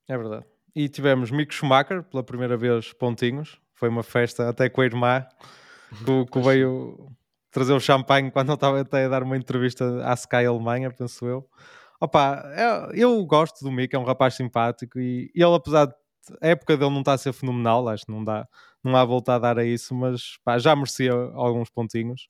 [0.09, 0.45] É verdade.
[0.75, 3.61] E tivemos Mick Schumacher, pela primeira vez, pontinhos.
[3.75, 5.25] Foi uma festa até com a irmã,
[6.05, 7.09] que, que veio
[7.51, 11.27] trazer o champanhe quando eu estava até a dar uma entrevista à Sky Alemanha, penso
[11.27, 11.49] eu.
[12.01, 12.43] Opa,
[12.93, 15.95] eu, eu gosto do Mick, é um rapaz simpático e, e ele, apesar de
[16.41, 18.47] a época dele não está a ser fenomenal, acho que não dá,
[18.83, 22.29] não há volta a dar a isso, mas pá, já merecia alguns pontinhos.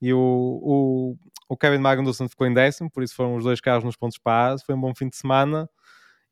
[0.00, 1.16] E o, o,
[1.48, 4.54] o Kevin Magnussen ficou em décimo, por isso foram os dois carros nos pontos para
[4.54, 5.68] a foi um bom fim de semana.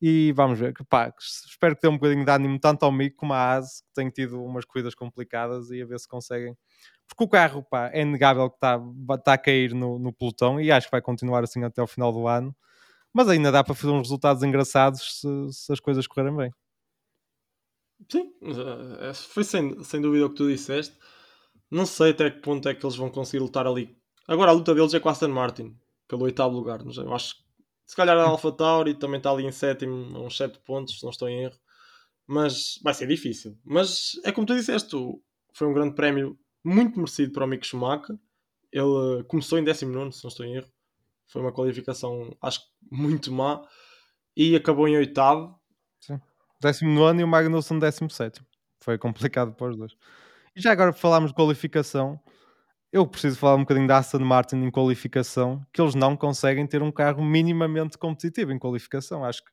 [0.00, 3.32] E vamos ver, pá, espero que dê um bocadinho de ânimo tanto ao Mick como
[3.32, 6.56] à ASE, que tem tido umas corridas complicadas e a ver se conseguem.
[7.08, 8.78] Porque o carro pá, é inegável que está
[9.24, 12.12] tá a cair no, no pelotão e acho que vai continuar assim até ao final
[12.12, 12.54] do ano.
[13.12, 16.52] Mas ainda dá para fazer uns resultados engraçados se, se as coisas correrem bem.
[18.10, 20.96] Sim, eh, foi sem, sem dúvida o que tu disseste.
[21.70, 23.96] Não sei até que ponto é que eles vão conseguir lutar ali.
[24.28, 25.76] Agora a luta deles é com a Aston Martin,
[26.08, 26.80] pelo oitavo lugar.
[26.80, 27.42] Eu acho que
[27.86, 31.04] se calhar a Alpha Tauri também está ali em sétimo, a uns 7 pontos, se
[31.04, 31.56] não estou em erro.
[32.26, 33.56] Mas vai ser difícil.
[33.64, 34.96] Mas é como tu disseste,
[35.52, 38.16] foi um grande prémio muito merecido para o Mick Schumacher.
[38.72, 40.68] Ele começou em 19, se não estou em erro.
[41.28, 43.62] Foi uma qualificação, acho que muito má.
[44.36, 45.58] E acabou em oitavo.
[46.00, 46.20] Sim.
[46.60, 48.40] 19 e o Magnussen 17.
[48.82, 49.92] Foi complicado para os dois.
[50.54, 52.20] E já agora falámos de qualificação
[52.92, 56.82] eu preciso falar um bocadinho da Aston Martin em qualificação, que eles não conseguem ter
[56.82, 59.24] um carro minimamente competitivo em qualificação.
[59.24, 59.50] Acho que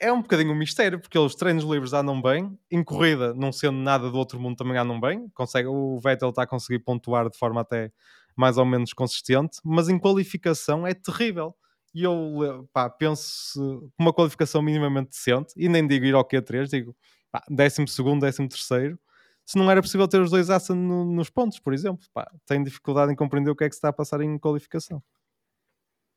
[0.00, 3.78] é um bocadinho um mistério, porque eles treinos livres andam bem, em corrida, não sendo
[3.78, 5.28] nada do outro mundo, também andam bem.
[5.34, 7.92] Consegue, o Vettel está a conseguir pontuar de forma até
[8.36, 11.54] mais ou menos consistente, mas em qualificação é terrível.
[11.94, 16.96] E eu pá, penso uma qualificação minimamente decente, e nem digo ir ao Q3, digo
[17.30, 18.98] pá, décimo segundo, décimo terceiro,
[19.44, 22.06] se não era possível ter os dois Aston no, nos pontos, por exemplo.
[22.12, 25.02] Pá, tenho dificuldade em compreender o que é que se está a passar em qualificação.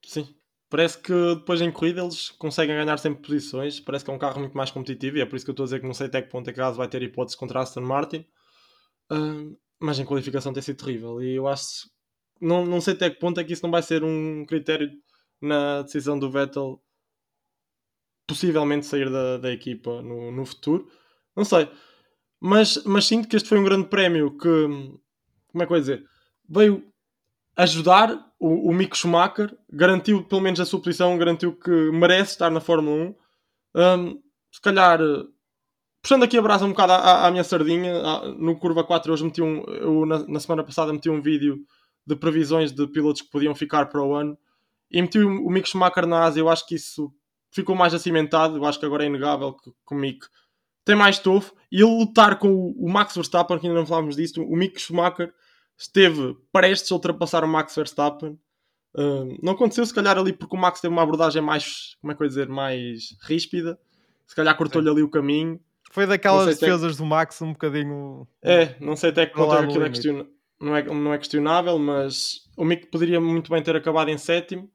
[0.06, 0.36] Sim,
[0.70, 3.80] parece que depois em corrida eles conseguem ganhar sempre posições.
[3.80, 5.64] Parece que é um carro muito mais competitivo e é por isso que eu estou
[5.64, 7.64] a dizer que não sei até que ponto é a vai ter hipótese contra a
[7.64, 8.26] Aston Martin.
[9.12, 11.90] Uh, mas em qualificação tem sido terrível e eu acho
[12.42, 14.92] não, não sei até que ponto é que isso não vai ser um critério
[15.46, 16.82] na decisão do Vettel
[18.28, 20.90] possivelmente sair da, da equipa no, no futuro.
[21.36, 21.70] Não sei
[22.46, 24.68] mas, mas sinto que este foi um grande prémio que,
[25.48, 26.06] como é que eu ia dizer,
[26.48, 26.84] veio
[27.58, 32.52] ajudar o, o Mick Schumacher, garantiu pelo menos a sua posição, garantiu que merece estar
[32.52, 33.16] na Fórmula
[33.76, 34.00] 1.
[34.00, 34.22] Um,
[34.52, 35.00] se calhar,
[36.04, 37.94] puxando aqui a brasa um bocado à, à minha sardinha,
[38.38, 41.58] no Curva 4 hoje meti um, eu na, na, semana passada meti um vídeo
[42.06, 44.38] de previsões de pilotos que podiam ficar para o ano
[44.96, 47.14] e meti o, o Mick Schumacher na Ásia, eu acho que isso
[47.52, 50.26] ficou mais acimentado, eu acho que agora é inegável que, que o Mick
[50.86, 54.42] tem mais estofo e ele lutar com o, Max Verstappen, que ainda não falámos disso,
[54.42, 55.34] o Mick Schumacher
[55.78, 58.40] esteve prestes a ultrapassar o Max Verstappen.
[58.94, 62.16] Uh, não aconteceu, se calhar, ali porque o Max teve uma abordagem mais, como é
[62.16, 63.78] que eu dizer, mais ríspida.
[64.26, 65.60] Se calhar cortou-lhe ali o caminho.
[65.92, 67.04] Foi daquelas defesas até...
[67.04, 68.26] do Max um bocadinho.
[68.42, 70.26] É, não sei até que ponto é aquilo é, question...
[70.62, 74.72] não, é, não é questionável, mas o Mick poderia muito bem ter acabado em sétimo.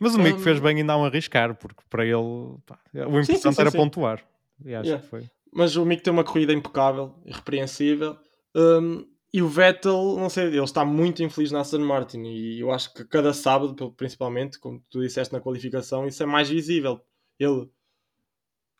[0.00, 3.52] Mas o Mick fez bem em não arriscar, porque para ele pá, o importante sim,
[3.52, 4.24] sim, era sim, pontuar.
[4.64, 5.02] E acho yeah.
[5.02, 5.30] que foi.
[5.52, 8.16] Mas o Mick tem uma corrida impecável, irrepreensível.
[8.54, 12.22] Um, e o Vettel, não sei, ele está muito infeliz na Aston Martin.
[12.24, 16.48] E eu acho que cada sábado, principalmente, como tu disseste na qualificação, isso é mais
[16.48, 17.00] visível.
[17.38, 17.68] Ele.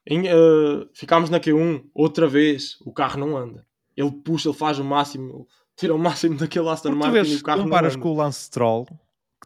[0.06, 3.66] Em, uh, ficámos na Q1 outra vez, o carro não anda.
[3.94, 5.46] Ele puxa, ele faz o máximo,
[5.76, 8.86] tira o máximo daquele Aston Martin vês, e o carro comparas com o Lance Stroll,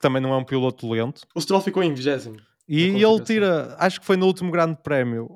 [0.03, 1.23] também não é um piloto lento.
[1.35, 5.31] O Stroll ficou em 20 E ele tira, acho que foi no último grande prémio,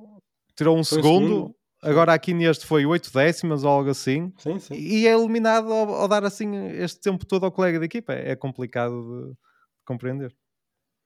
[0.54, 4.32] tirou um segundo, segundo, Agora aqui neste foi 8 décimas ou algo assim.
[4.38, 4.74] Sim, sim.
[4.74, 8.12] E é eliminado ao, ao, dar assim este tempo todo ao colega de equipa.
[8.12, 9.36] É, é complicado de, de,
[9.84, 10.34] compreender.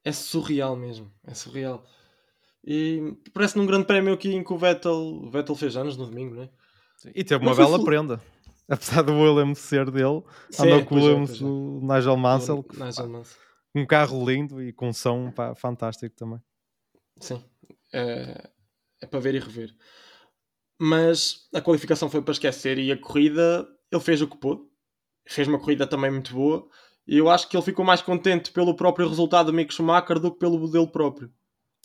[0.03, 1.13] É surreal mesmo.
[1.27, 1.85] É surreal.
[2.65, 6.07] E parece num grande prémio aqui em que o Vettel, o Vettel fez anos no
[6.07, 6.51] domingo, não é?
[7.15, 8.21] E teve uma bela prenda.
[8.69, 12.65] Apesar do Williams ser dele, sim, andou com o é, Williams, é, o Nigel Mansell.
[12.73, 13.50] Nigel Mansell.
[13.75, 16.41] Um carro lindo e com som pá, fantástico também.
[17.21, 17.45] Sim.
[17.93, 18.51] É,
[19.01, 19.75] é para ver e rever
[20.81, 24.63] mas a qualificação foi para esquecer e a corrida ele fez o que pôde,
[25.29, 26.67] fez uma corrida também muito boa
[27.07, 30.33] e eu acho que ele ficou mais contente pelo próprio resultado do Mick Schumacher do
[30.33, 31.31] que pelo dele próprio.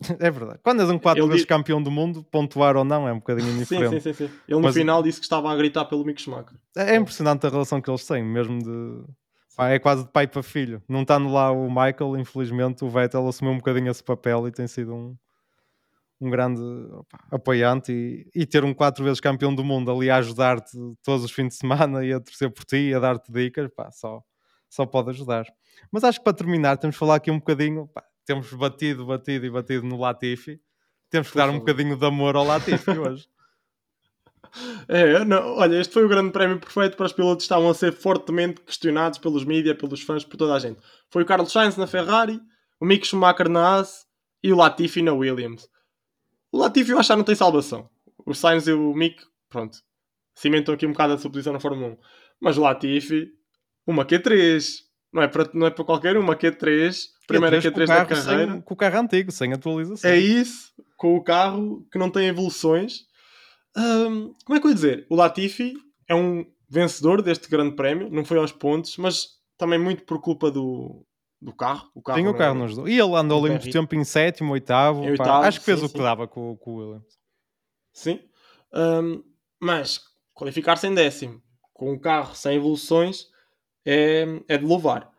[0.18, 0.60] É verdade.
[0.62, 3.94] Quando és um 4 vezes campeão do mundo, pontuar ou não é um bocadinho indiferente.
[3.94, 4.34] sim, sim, sim, sim.
[4.46, 4.74] Ele no Mas...
[4.74, 6.58] final disse que estava a gritar pelo Mick Schumacher.
[6.76, 9.04] É, é impressionante a relação que eles têm, mesmo de.
[9.58, 10.82] É quase de pai para filho.
[10.88, 14.66] Não estando lá o Michael, infelizmente, o Vettel assumiu um bocadinho esse papel e tem
[14.66, 15.16] sido um,
[16.20, 16.60] um grande
[16.92, 21.24] opa, apoiante e, e, ter um quatro vezes campeão do mundo ali a ajudar-te todos
[21.24, 24.22] os fins de semana e a torcer por ti e a dar-te dicas, pá, só,
[24.68, 25.46] só pode ajudar.
[25.90, 29.46] Mas acho que para terminar temos de falar aqui um bocadinho, pá, temos batido, batido
[29.46, 30.60] e batido no Latifi,
[31.08, 31.56] temos que por dar favor.
[31.56, 33.26] um bocadinho de amor ao Latifi hoje.
[34.88, 37.74] É, não, olha, este foi o grande prémio perfeito para os pilotos que estavam a
[37.74, 40.80] ser fortemente questionados pelos mídias, pelos fãs, por toda a gente.
[41.10, 42.40] Foi o Carlos Sainz na Ferrari,
[42.80, 44.04] o Mick Schumacher na Haas
[44.42, 45.68] e o Latifi na Williams.
[46.52, 47.88] O Latifi eu acho que não tem salvação.
[48.24, 49.78] O Sainz e o Mick, pronto,
[50.34, 51.96] cimentam aqui um bocado a sua posição na Fórmula 1.
[52.40, 53.30] Mas o Latifi,
[53.86, 56.94] uma Q3, Não é para, não é para qualquer uma, Q3,
[57.26, 58.52] primeira Q3, Q3 da carreira.
[58.52, 60.10] Sem, com o carro antigo, sem atualização.
[60.10, 63.05] É isso, com o carro que não tem evoluções.
[63.76, 65.06] Um, como é que eu ia dizer?
[65.10, 65.74] O Latifi
[66.08, 70.50] é um vencedor deste grande prémio, não foi aos pontos, mas também muito por culpa
[70.50, 71.04] do,
[71.40, 71.90] do carro.
[71.94, 72.90] O carro Tem o carro é, nos dois.
[72.90, 75.04] E ele andou ali muito tempo em sétimo, oitavo.
[75.04, 76.02] Em oitavo acho que fez sim, o que sim.
[76.02, 77.18] dava com, com o Williams.
[77.92, 78.20] Sim.
[78.72, 79.22] Um,
[79.60, 80.00] mas
[80.34, 83.26] qualificar-se em décimo com um carro sem evoluções
[83.84, 85.10] é, é de louvar.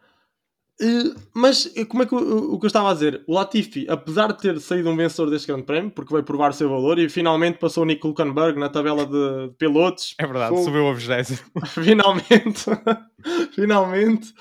[0.79, 3.23] Uh, mas eh, como é que o, o que eu estava a dizer?
[3.27, 6.53] O Latifi, apesar de ter saído um vencedor deste grande prémio, porque veio provar o
[6.53, 10.13] seu valor e finalmente passou o Nico Hulkenberg na tabela de, de pilotos.
[10.19, 11.43] É verdade, subiu a 20.
[11.67, 12.65] finalmente,
[13.55, 14.33] finalmente.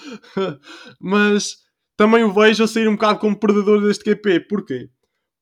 [1.00, 1.56] mas
[1.96, 4.40] também o vejo a sair um bocado como perdedor deste GP.
[4.40, 4.90] Porquê?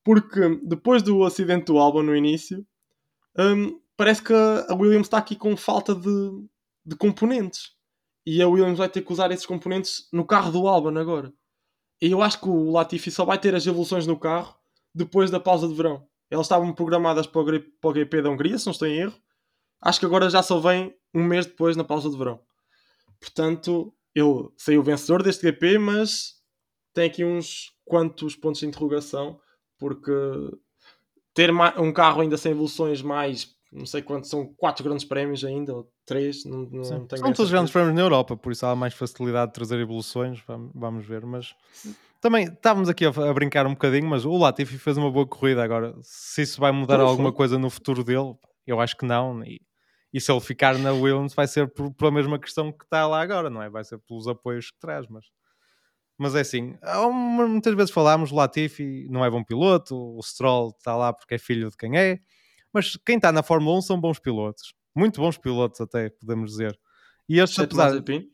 [0.03, 2.65] Porque depois do acidente do Albon no início,
[3.37, 6.31] um, parece que a Williams está aqui com falta de,
[6.85, 7.74] de componentes.
[8.25, 11.31] E a Williams vai ter que usar esses componentes no carro do Albon agora.
[12.01, 14.55] E eu acho que o Latifi só vai ter as evoluções no carro
[14.93, 16.07] depois da pausa de verão.
[16.29, 19.15] Elas estavam programadas para o, o GP da Hungria, se não estou em erro.
[19.81, 22.39] Acho que agora já só vem um mês depois na pausa de verão.
[23.19, 26.35] Portanto, ele saiu vencedor deste GP, mas
[26.93, 29.39] tem aqui uns quantos pontos de interrogação,
[29.77, 30.11] porque
[31.33, 35.75] ter um carro ainda sem evoluções mais não sei quantos, são quatro grandes prémios ainda,
[35.75, 38.93] ou três, não, não tenho São todos grandes prémios na Europa, por isso há mais
[38.93, 40.41] facilidade de trazer evoluções,
[40.73, 41.53] vamos, ver, mas
[42.21, 45.61] também estávamos aqui a, a, brincar um bocadinho, mas o Latifi fez uma boa corrida
[45.61, 48.33] agora, se isso vai mudar alguma coisa no futuro dele,
[48.65, 49.59] eu acho que não, e,
[50.13, 53.21] e se ele ficar na Williams vai ser por, pela mesma questão que está lá
[53.21, 53.69] agora, não é?
[53.69, 55.25] Vai ser pelos apoios que traz, mas...
[56.17, 56.77] Mas é assim,
[57.11, 61.37] muitas vezes falámos, o Latifi não é bom piloto, o Stroll está lá porque é
[61.37, 62.21] filho de quem é,
[62.75, 64.73] mas quem está na Fórmula 1 são bons pilotos.
[64.93, 66.77] Muito bons pilotos, até, podemos dizer.
[67.27, 67.85] E este, apesar...
[67.85, 68.27] Mazepin?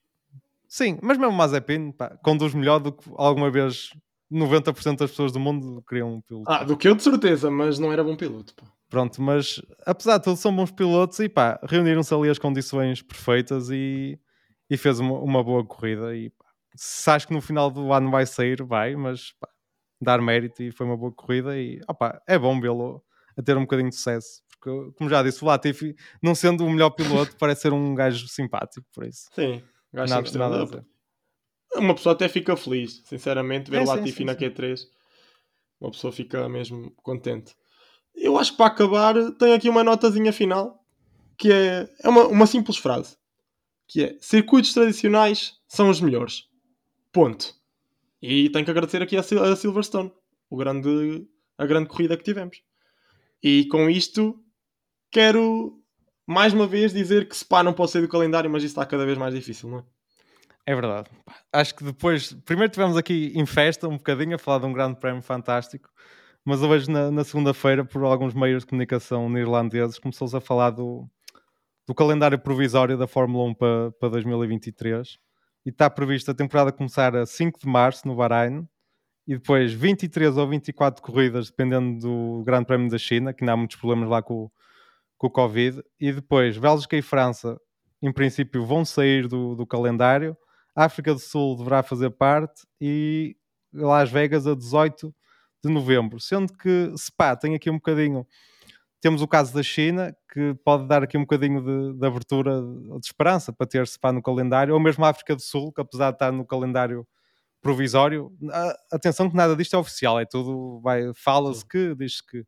[0.68, 3.92] Sim, mas mesmo Mazepin pá, conduz melhor do que alguma vez
[4.32, 6.50] 90% das pessoas do mundo queriam um piloto.
[6.50, 8.56] Ah, do que eu de certeza, mas não era bom piloto.
[8.56, 8.66] Pá.
[8.90, 13.70] Pronto, mas apesar de tudo são bons pilotos e pá, reuniram-se ali as condições perfeitas
[13.70, 14.20] e,
[14.70, 18.10] e fez uma, uma boa corrida e pá, se acho que no final do ano
[18.10, 19.50] vai sair, vai, mas pá,
[20.02, 23.04] dar mérito e foi uma boa corrida e opa, é bom vê-lo
[23.38, 24.42] a ter um bocadinho de sucesso.
[24.52, 28.28] Porque, como já disse, o Latifi, não sendo o melhor piloto, parece ser um gajo
[28.28, 29.30] simpático, por isso.
[29.34, 30.86] Sim, gajo nada, nada a dizer.
[31.76, 34.82] Uma pessoa até fica feliz, sinceramente, ver é, o Latifi sim, sim, na Q3.
[35.80, 37.56] Uma pessoa fica mesmo contente.
[38.14, 40.80] Eu acho que para acabar, tem aqui uma notazinha final,
[41.38, 43.18] que é, é uma, uma simples frase.
[43.88, 46.44] Que é, circuitos tradicionais são os melhores.
[47.12, 47.54] Ponto.
[48.22, 50.12] E tenho que agradecer aqui a Silverstone,
[50.50, 51.28] o grande,
[51.58, 52.62] a grande corrida que tivemos.
[53.44, 54.40] E com isto,
[55.12, 55.82] quero
[56.28, 59.06] mais uma vez dizer que Spa não pode sair do calendário, mas isso está cada
[59.06, 59.84] vez mais difícil, não é?
[60.66, 61.10] É verdade.
[61.52, 65.00] Acho que depois, primeiro tivemos aqui em festa um bocadinho a falar de um grande
[65.00, 65.90] prémio fantástico,
[66.46, 71.10] mas hoje na, na segunda-feira, por alguns meios de comunicação neerlandeses, começou-se a falar do,
[71.88, 75.20] do calendário provisório da Fórmula 1 para, para 2023
[75.66, 78.68] e está prevista a temporada começar a 5 de março no Bahrein
[79.28, 83.58] e depois 23 ou 24 corridas, dependendo do Grande Prémio da China, que ainda há
[83.58, 84.50] muitos problemas lá com,
[85.18, 87.60] com o Covid, e depois Bélgica e França,
[88.02, 90.36] em princípio, vão sair do, do calendário,
[90.76, 93.36] África do Sul deverá fazer parte, e
[93.74, 95.14] Las Vegas a 18
[95.64, 98.26] de novembro, sendo que Spa tem aqui um bocadinho.
[99.00, 102.62] Temos o caso da China, que pode dar aqui um bocadinho de, de abertura
[103.00, 106.12] de esperança para ter Spa no calendário, ou mesmo a África do Sul, que apesar
[106.12, 107.08] de estar no calendário
[107.62, 108.36] provisório.
[108.92, 110.82] Atenção que nada disto é oficial, é tudo,
[111.16, 112.46] fala-se que, diz que.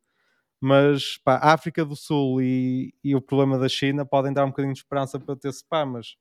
[0.60, 4.50] Mas pá, a África do Sul e, e, o problema da China podem dar um
[4.50, 6.16] bocadinho de esperança para ter SPA, mas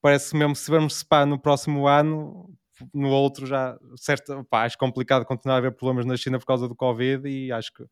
[0.00, 2.50] parece mesmo se tivermos SPA no próximo ano,
[2.92, 6.66] no outro já, certo, pá, acho complicado continuar a haver problemas na China por causa
[6.66, 7.84] do Covid e acho que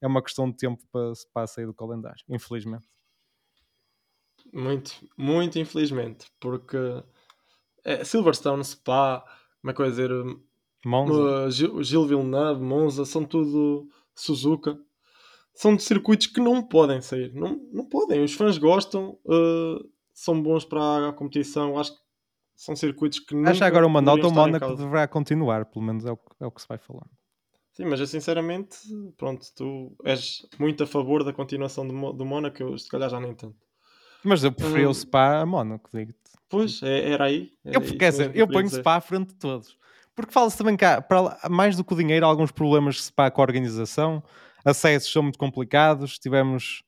[0.00, 2.86] é uma questão de tempo para SPA sair do calendário, infelizmente.
[4.52, 6.76] Muito, muito infelizmente, porque
[7.84, 9.24] é, Silverstone, Spa,
[9.60, 10.10] como é que eu ia dizer?
[10.84, 11.50] Monza.
[11.50, 14.78] Gil, Gil Villeneuve, Monza, são tudo Suzuka.
[15.54, 17.32] São de circuitos que não podem sair.
[17.34, 18.22] Não, não podem.
[18.22, 21.76] Os fãs gostam, uh, são bons para a competição.
[21.76, 22.00] Acho que
[22.56, 23.50] são circuitos que não.
[23.50, 26.62] Acho agora uma nota: o Mónaco deverá continuar, pelo menos é o, é o que
[26.62, 27.10] se vai falando.
[27.72, 28.76] Sim, mas eu sinceramente,
[29.16, 33.20] pronto, tu és muito a favor da continuação do, do Mónaco, eu se calhar já
[33.20, 33.67] nem tanto.
[34.24, 36.18] Mas eu preferi o Spa a Mónaco, digo-te.
[36.48, 37.52] Pois, é, era aí.
[37.64, 38.80] eu, quer dizer, eu ponho dizer.
[38.80, 39.76] Spa à frente de todos.
[40.14, 43.30] Porque fala-se também cá, para, mais do que o dinheiro, há alguns problemas de Spa
[43.30, 44.22] com a organização.
[44.64, 46.18] Acessos são muito complicados.
[46.18, 46.82] Tivemos,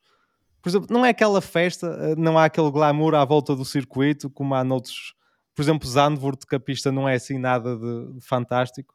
[0.60, 4.28] por exemplo, não é aquela festa, eh, não há aquele glamour à volta do circuito
[4.30, 5.14] como há noutros.
[5.54, 8.94] Por exemplo, Zandvoort, que a pista não é assim nada de, de fantástico,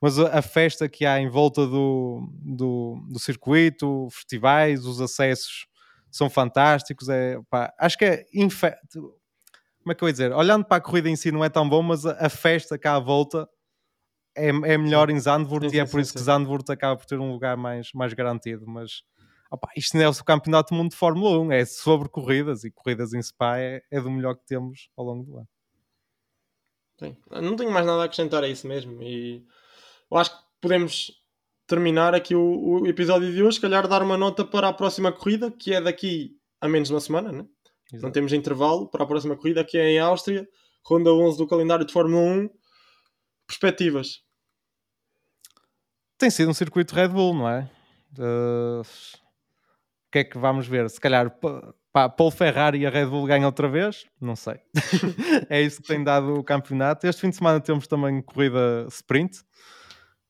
[0.00, 5.66] mas a, a, festa que há em volta do, do, do, circuito, festivais, os acessos
[6.14, 7.08] são fantásticos.
[7.08, 8.26] É, pá, acho que é.
[8.32, 8.72] Infe...
[9.82, 10.32] Como é que eu ia dizer?
[10.32, 13.00] Olhando para a corrida em si, não é tão bom, mas a, festa cá à
[13.00, 13.46] volta
[14.34, 15.16] é, é melhor sim.
[15.16, 17.56] em Zandvoort sim, e é por sim, isso que Zandvoort acaba por ter um lugar
[17.56, 18.64] mais, mais garantido.
[18.66, 19.02] Mas
[19.50, 22.70] opa, isto não é o Campeonato do Mundo de Fórmula 1, é sobre corridas e
[22.70, 25.48] corridas em Spa é, é do melhor que temos ao longo do ano.
[26.98, 27.16] Sim.
[27.28, 29.02] Não tenho mais nada a acrescentar a isso mesmo.
[29.02, 29.44] E
[30.10, 31.23] eu acho que podemos
[31.66, 35.12] terminar aqui o, o, episódio de hoje, se calhar dar uma nota para a próxima
[35.12, 37.44] corrida, que é daqui a menos de uma semana, né?
[37.92, 40.46] não temos intervalo para a próxima corrida, que é em Áustria,
[40.84, 42.50] ronda 11 do calendário de Fórmula 1.
[43.46, 44.22] Perspectivas?
[46.18, 47.70] Tem sido um circuito Red Bull, não é?
[48.18, 50.88] Uh, o que é que vamos ver?
[50.88, 51.30] Se calhar
[51.92, 54.06] pá, Paul Ferrari e a Red Bull ganham outra vez?
[54.20, 54.60] Não sei.
[55.50, 57.06] é isso que tem dado o campeonato.
[57.06, 59.42] Este fim de semana temos também corrida sprint,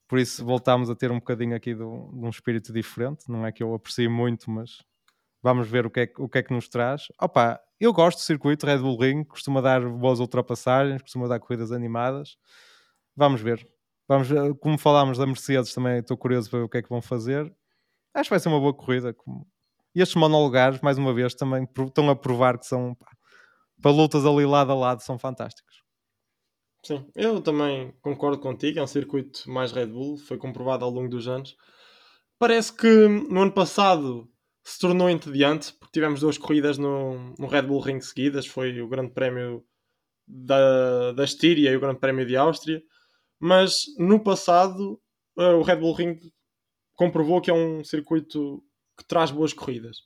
[0.06, 3.24] por isso voltámos a ter um bocadinho aqui de um, espírito diferente.
[3.28, 4.82] Não é que eu aprecie muito, mas
[5.42, 7.08] vamos ver o que é, o que, é que nos traz.
[7.20, 11.72] Opa, eu gosto do circuito Red Bull Ring, costuma dar boas ultrapassagens, costuma dar corridas
[11.72, 12.36] animadas.
[13.16, 13.66] Vamos ver.
[14.08, 14.28] Vamos.
[14.60, 17.52] Como falámos da Mercedes, também estou curioso para ver o que é que vão fazer.
[18.14, 19.14] Acho que vai ser uma boa corrida.
[19.94, 23.06] E estes monolugares, mais uma vez, também estão a provar que são pá,
[23.80, 25.83] para lutas ali lado a lado, são fantásticos.
[26.84, 28.78] Sim, eu também concordo contigo.
[28.78, 31.56] É um circuito mais Red Bull, foi comprovado ao longo dos anos.
[32.38, 34.30] Parece que no ano passado
[34.62, 38.46] se tornou entediante, porque tivemos duas corridas no, no Red Bull Ring seguidas.
[38.46, 39.64] Foi o Grande Prémio
[40.26, 42.82] da, da Estíria e o Grande Prémio de Áustria.
[43.40, 45.00] Mas no passado,
[45.38, 46.18] uh, o Red Bull Ring
[46.94, 48.62] comprovou que é um circuito
[48.96, 49.98] que traz boas corridas.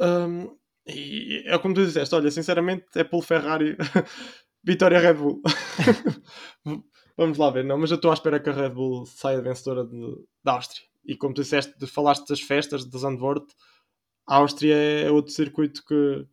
[0.00, 3.76] Um, e é como tu disseste, olha, sinceramente é pelo Ferrari
[4.64, 5.42] Vitória Red Bull.
[7.16, 9.84] Vamos lá ver, não, mas eu estou à espera que a Red Bull saia vencedora
[9.84, 10.86] de, da Áustria.
[11.04, 13.46] E como tu disseste, falaste das festas de Zandvoort,
[14.26, 16.26] a Áustria é outro circuito que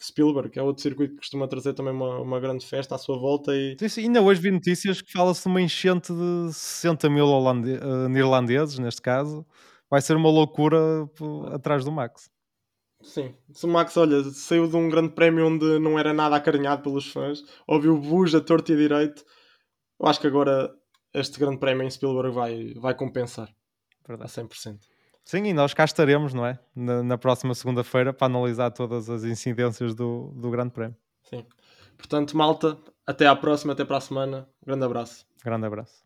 [0.00, 3.54] Spielberg, é outro circuito que costuma trazer também uma, uma grande festa à sua volta.
[3.54, 3.76] E...
[3.78, 7.72] Sim, sim, ainda hoje vi notícias que fala-se de uma enchente de 60 mil holande...
[7.72, 9.44] uh, neerlandeses, neste caso.
[9.90, 10.78] Vai ser uma loucura
[11.52, 12.30] atrás do Max.
[13.00, 16.82] Sim, se o Max, olha, saiu de um grande prémio onde não era nada acarinhado
[16.82, 19.24] pelos fãs, ouviu bus a torto e a direito,
[20.00, 20.74] eu acho que agora
[21.14, 23.48] este grande prémio em Spielberg vai, vai compensar.
[24.06, 24.30] Verdade.
[24.38, 24.78] A 100%.
[25.24, 26.58] Sim, e nós cá estaremos, não é?
[26.74, 30.96] Na, na próxima segunda-feira para analisar todas as incidências do, do grande prémio.
[31.22, 31.44] Sim.
[31.98, 34.48] Portanto, malta, até à próxima, até para a semana.
[34.64, 35.26] Grande abraço.
[35.44, 36.02] Grande abraço.